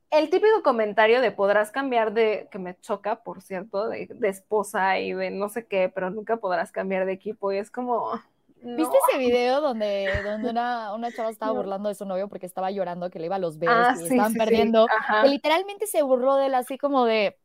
[0.10, 5.14] el típico comentario de podrás cambiar de, que me choca, por cierto, de, esposa y
[5.14, 8.12] de no sé qué, pero nunca podrás cambiar de equipo y es como...
[8.60, 12.72] ¿Viste ese video donde, donde una, una chava estaba burlando de su novio porque estaba
[12.72, 14.40] llorando que le iba a los besos Ah, y sí, estaban sí, sí.
[14.40, 14.88] perdiendo?
[14.90, 15.22] Ajá.
[15.22, 17.38] Que literalmente se burló de él así como de,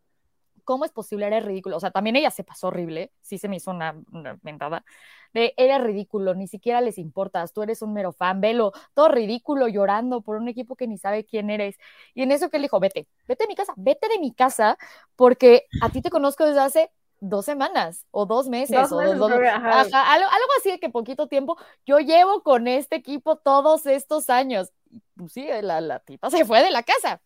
[0.65, 1.27] ¿cómo es posible?
[1.27, 1.77] Era ridículo.
[1.77, 4.85] O sea, también ella se pasó horrible, sí se me hizo una, una mentada.
[5.33, 9.67] De, era ridículo, ni siquiera les importas, tú eres un mero fan, velo, todo ridículo,
[9.69, 11.77] llorando por un equipo que ni sabe quién eres.
[12.15, 14.77] Y en eso que él dijo, vete, vete de mi casa, vete de mi casa,
[15.17, 16.91] porque a ti te conozco desde hace
[17.21, 19.87] dos semanas o dos meses Dos o meses, dos- que, ajá.
[19.93, 21.57] ajá, algo, algo así de que poquito tiempo
[21.87, 24.73] yo llevo con este equipo todos estos años.
[25.17, 27.23] Pues sí, la, la tipa se fue de la casa.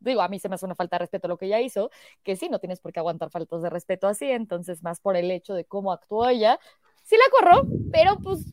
[0.00, 1.90] Digo, a mí se me hace una falta de respeto lo que ella hizo,
[2.22, 5.30] que sí, no tienes por qué aguantar faltas de respeto así, entonces más por el
[5.30, 6.58] hecho de cómo actuó ella,
[7.02, 8.52] sí la corro, pero pues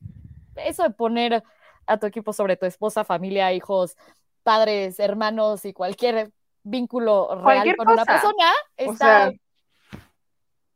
[0.55, 1.43] eso de poner
[1.85, 3.97] a tu equipo sobre tu esposa, familia, hijos,
[4.43, 6.31] padres, hermanos y cualquier
[6.63, 8.13] vínculo real Cualquier con una cosa.
[8.13, 9.31] persona O está sea,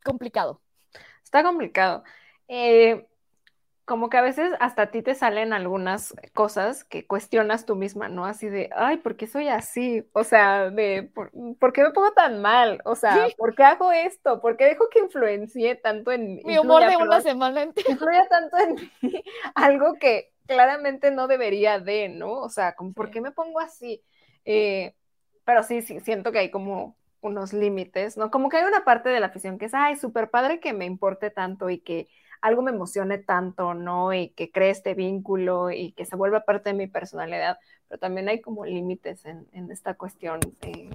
[0.04, 0.60] complicado.
[1.24, 2.04] Está complicado.
[2.46, 3.07] Eh,
[3.88, 8.10] como que a veces hasta a ti te salen algunas cosas que cuestionas tú misma,
[8.10, 8.26] ¿no?
[8.26, 10.06] Así de, ay, ¿por qué soy así?
[10.12, 12.82] O sea, de, ¿por, por qué me pongo tan mal?
[12.84, 13.28] O sea.
[13.38, 14.42] ¿por qué hago esto?
[14.42, 17.90] ¿Por qué dejo que influencie tanto en Mi humor de una semana entera.
[17.90, 19.22] influya tanto en mí
[19.54, 22.32] algo que claramente no debería de, ¿no?
[22.32, 24.02] O sea, como, ¿por qué me pongo así?
[24.44, 24.94] Eh,
[25.44, 28.30] pero sí, sí, siento que hay como unos límites, ¿no?
[28.30, 30.84] Como que hay una parte de la afición que es, ay, súper padre que me
[30.84, 32.06] importe tanto y que
[32.40, 34.12] algo me emocione tanto, ¿no?
[34.12, 37.58] Y que cree este vínculo y que se vuelva parte de mi personalidad,
[37.88, 40.40] pero también hay como límites en, en esta cuestión.
[40.62, 40.90] eh,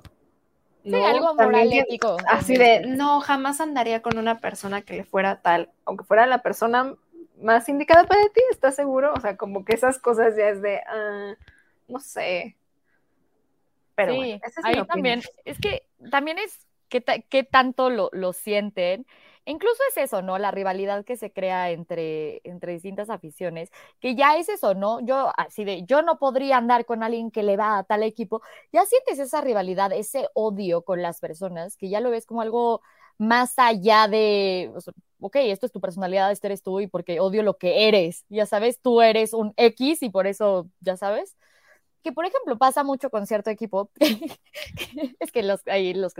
[0.83, 1.05] Sí, ¿no?
[1.05, 2.17] algo moral que- ético.
[2.27, 6.41] Así de, no, jamás andaría con una persona que le fuera tal, aunque fuera la
[6.41, 6.95] persona
[7.41, 9.13] más indicada para ti, ¿estás seguro?
[9.13, 11.35] O sea, como que esas cosas ya es de, ah,
[11.87, 12.57] no sé.
[13.95, 14.87] Pero sí, bueno, esa es mi ahí opinión.
[14.87, 19.05] también, es que también es qué, ta- qué tanto lo, lo sienten.
[19.45, 20.37] Incluso es eso, ¿no?
[20.37, 23.69] La rivalidad que se crea entre, entre distintas aficiones,
[23.99, 25.01] que ya es eso, ¿no?
[25.01, 28.41] Yo, así de, yo no podría andar con alguien que le va a tal equipo.
[28.71, 32.81] Ya sientes esa rivalidad, ese odio con las personas, que ya lo ves como algo
[33.17, 34.79] más allá de, o
[35.19, 38.25] ok, esto es tu personalidad, este eres tú y porque odio lo que eres.
[38.29, 41.35] Ya sabes, tú eres un X y por eso, ya sabes
[42.03, 43.89] que por ejemplo pasa mucho con cierto equipo,
[45.19, 46.13] es que los, ahí los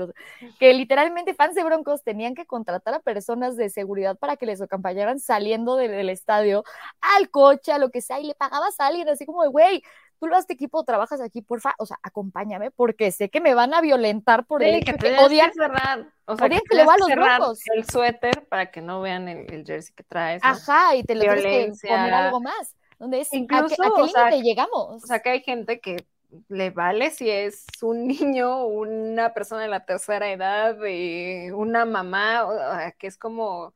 [0.59, 4.61] que literalmente fans de Broncos tenían que contratar a personas de seguridad para que les
[4.61, 6.63] acompañaran saliendo de- del estadio
[7.01, 9.83] al coche, a lo que sea, y le pagabas a alguien así como de, güey,
[10.19, 13.73] tú lo este equipo, trabajas aquí, porfa, o sea, acompáñame, porque sé que me van
[13.73, 16.69] a violentar por el Sí, hecho que que odian que cerrar, o sea, odian que
[16.69, 17.59] que le va a los Broncos.
[17.75, 20.41] el suéter para que no vean el, el jersey que traes.
[20.43, 20.49] ¿no?
[20.49, 21.89] Ajá, y te lo tienes que Violencia.
[21.89, 22.75] poner algo más.
[23.03, 25.03] Donde es, ¿a qué, Incluso, a qué o sea, llegamos?
[25.03, 26.05] O sea, que hay gente que
[26.47, 32.45] le vale si es un niño, una persona de la tercera edad, eh, una mamá,
[32.45, 32.53] o
[32.97, 33.73] que es como,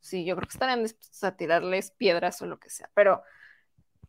[0.00, 3.22] sí, yo creo que estarían dispuestos a tirarles piedras o lo que sea, pero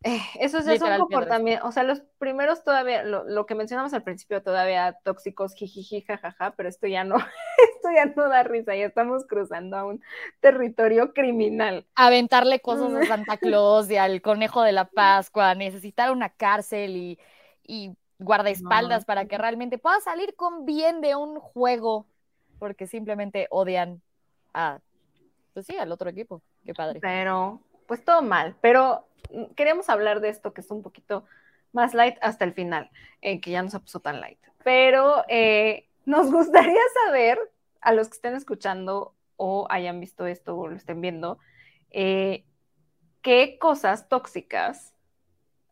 [0.04, 3.94] eh, esos ya Literal, son comportamientos, o sea, los primeros todavía, lo, lo que mencionamos
[3.94, 7.16] al principio todavía tóxicos, jijiji, jajaja, pero esto ya no,
[7.76, 10.02] esto ya no da risa, ya estamos cruzando a un
[10.40, 11.86] territorio criminal.
[11.96, 17.20] aventarle cosas a Santa Claus y al conejo de la Pascua, necesitar una cárcel y,
[17.64, 19.06] y guardaespaldas No.
[19.06, 22.08] para que realmente pueda salir con bien de un juego,
[22.60, 24.02] porque simplemente odian
[24.54, 24.82] a,
[25.54, 26.44] pues sí, al otro equipo.
[26.66, 27.04] Qué padre.
[27.04, 28.56] pero pues todo mal.
[28.62, 31.26] Pero mm, queríamos hablar de esto que es un poquito
[31.72, 34.40] más light hasta el final, eh, que ya no se puso tan light.
[34.64, 37.40] Pero eh, nos gustaría saber,
[37.82, 41.40] a los que estén escuchando o hayan visto esto o lo estén viendo,
[41.92, 42.46] eh,
[43.22, 44.94] qué cosas tóxicas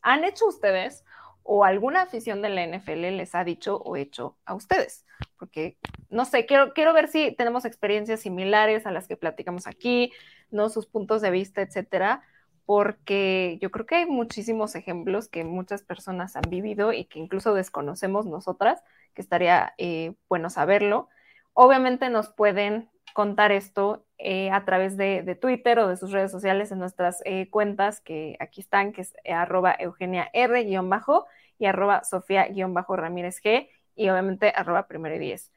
[0.02, 1.04] han hecho ustedes
[1.44, 5.06] o alguna afición de la NFL les ha dicho o hecho a ustedes.
[5.38, 5.78] Porque,
[6.10, 10.12] no sé, quiero, quiero ver si tenemos experiencias similares a las que platicamos aquí,
[10.52, 10.70] ¿no?
[10.70, 12.24] Sus puntos de vista, etcétera,
[12.66, 17.54] porque yo creo que hay muchísimos ejemplos que muchas personas han vivido y que incluso
[17.54, 18.84] desconocemos nosotras,
[19.14, 21.10] que estaría eh, bueno saberlo.
[21.54, 26.72] Obviamente nos pueden contar esto eh, a través de, Twitter o de sus redes sociales
[26.72, 31.28] en nuestras eh, cuentas que aquí están, que es arroba Eugenia R guion bajo
[31.60, 35.52] y arroba Sofía guion bajo Ramírez G y obviamente arroba primero y diez.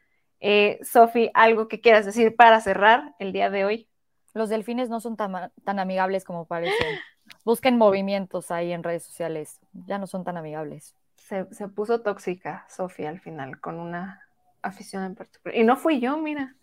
[0.83, 3.89] Sofi, ¿algo que quieras decir para cerrar el día de hoy?
[4.35, 6.99] Los delfines no son tan, tan amigables como parecen.
[7.45, 10.95] Busquen movimientos ahí en redes sociales, ya no son tan amigables.
[11.17, 14.23] Se, se puso tóxica Sofía al final con una
[14.63, 15.57] afición en particular.
[15.57, 16.55] Y no fui yo, mira.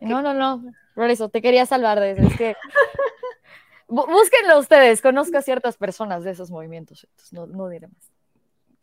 [0.00, 0.64] No, no, no.
[0.94, 2.22] Por eso te quería salvar de eso.
[2.22, 2.56] Es que
[3.88, 8.13] búsquenlo ustedes, conozco a ciertas personas de esos movimientos, entonces no, no diré más.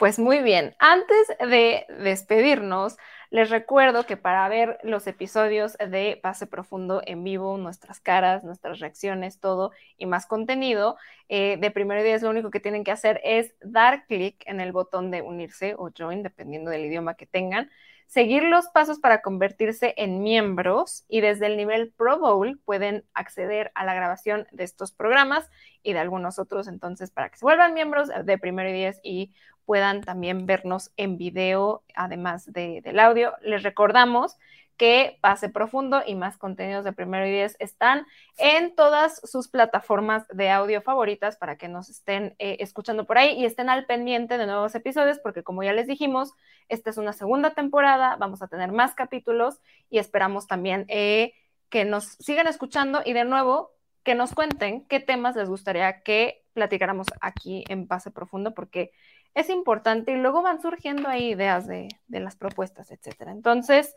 [0.02, 2.98] Pues muy bien, antes de despedirnos,
[3.30, 8.80] les recuerdo que para ver los episodios de Pase Profundo en vivo, nuestras caras, nuestras
[8.80, 10.98] reacciones, todo y más contenido,
[11.30, 14.72] eh, de primero día lo único que tienen que hacer es dar clic en el
[14.72, 17.70] botón de unirse o join, dependiendo del idioma que tengan
[18.12, 23.72] seguir los pasos para convertirse en miembros y desde el nivel Pro Bowl pueden acceder
[23.74, 25.50] a la grabación de estos programas
[25.82, 29.32] y de algunos otros entonces para que se vuelvan miembros de Primero y y
[29.66, 33.34] puedan también vernos en video además de, del audio.
[33.42, 34.38] Les recordamos
[34.82, 38.08] que Pase Profundo y más contenidos de Primero y Diez están
[38.40, 43.40] en todas sus plataformas de audio favoritas para que nos estén eh, escuchando por ahí
[43.40, 46.34] y estén al pendiente de nuevos episodios, porque como ya les dijimos,
[46.68, 51.34] esta es una segunda temporada, vamos a tener más capítulos y esperamos también eh,
[51.70, 56.44] que nos sigan escuchando y de nuevo que nos cuenten qué temas les gustaría que
[56.54, 58.92] platicáramos aquí en Pase Profundo, porque
[59.34, 63.32] es importante y luego van surgiendo ahí ideas de, las propuestas, etcétera.
[63.32, 63.96] Entonces,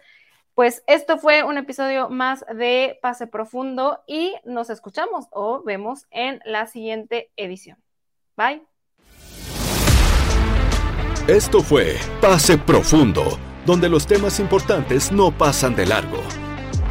[0.54, 6.40] pues esto fue un episodio más de Pase Profundo y nos escuchamos o vemos en
[6.44, 7.78] la siguiente edición.
[8.36, 8.62] Bye.
[11.26, 16.20] Esto fue Pase Profundo, donde los temas importantes no pasan de largo.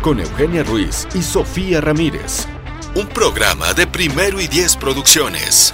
[0.02, 2.48] Con Eugenia Ruiz y Sofía Ramírez.
[2.96, 5.74] Un programa de primero y diez producciones.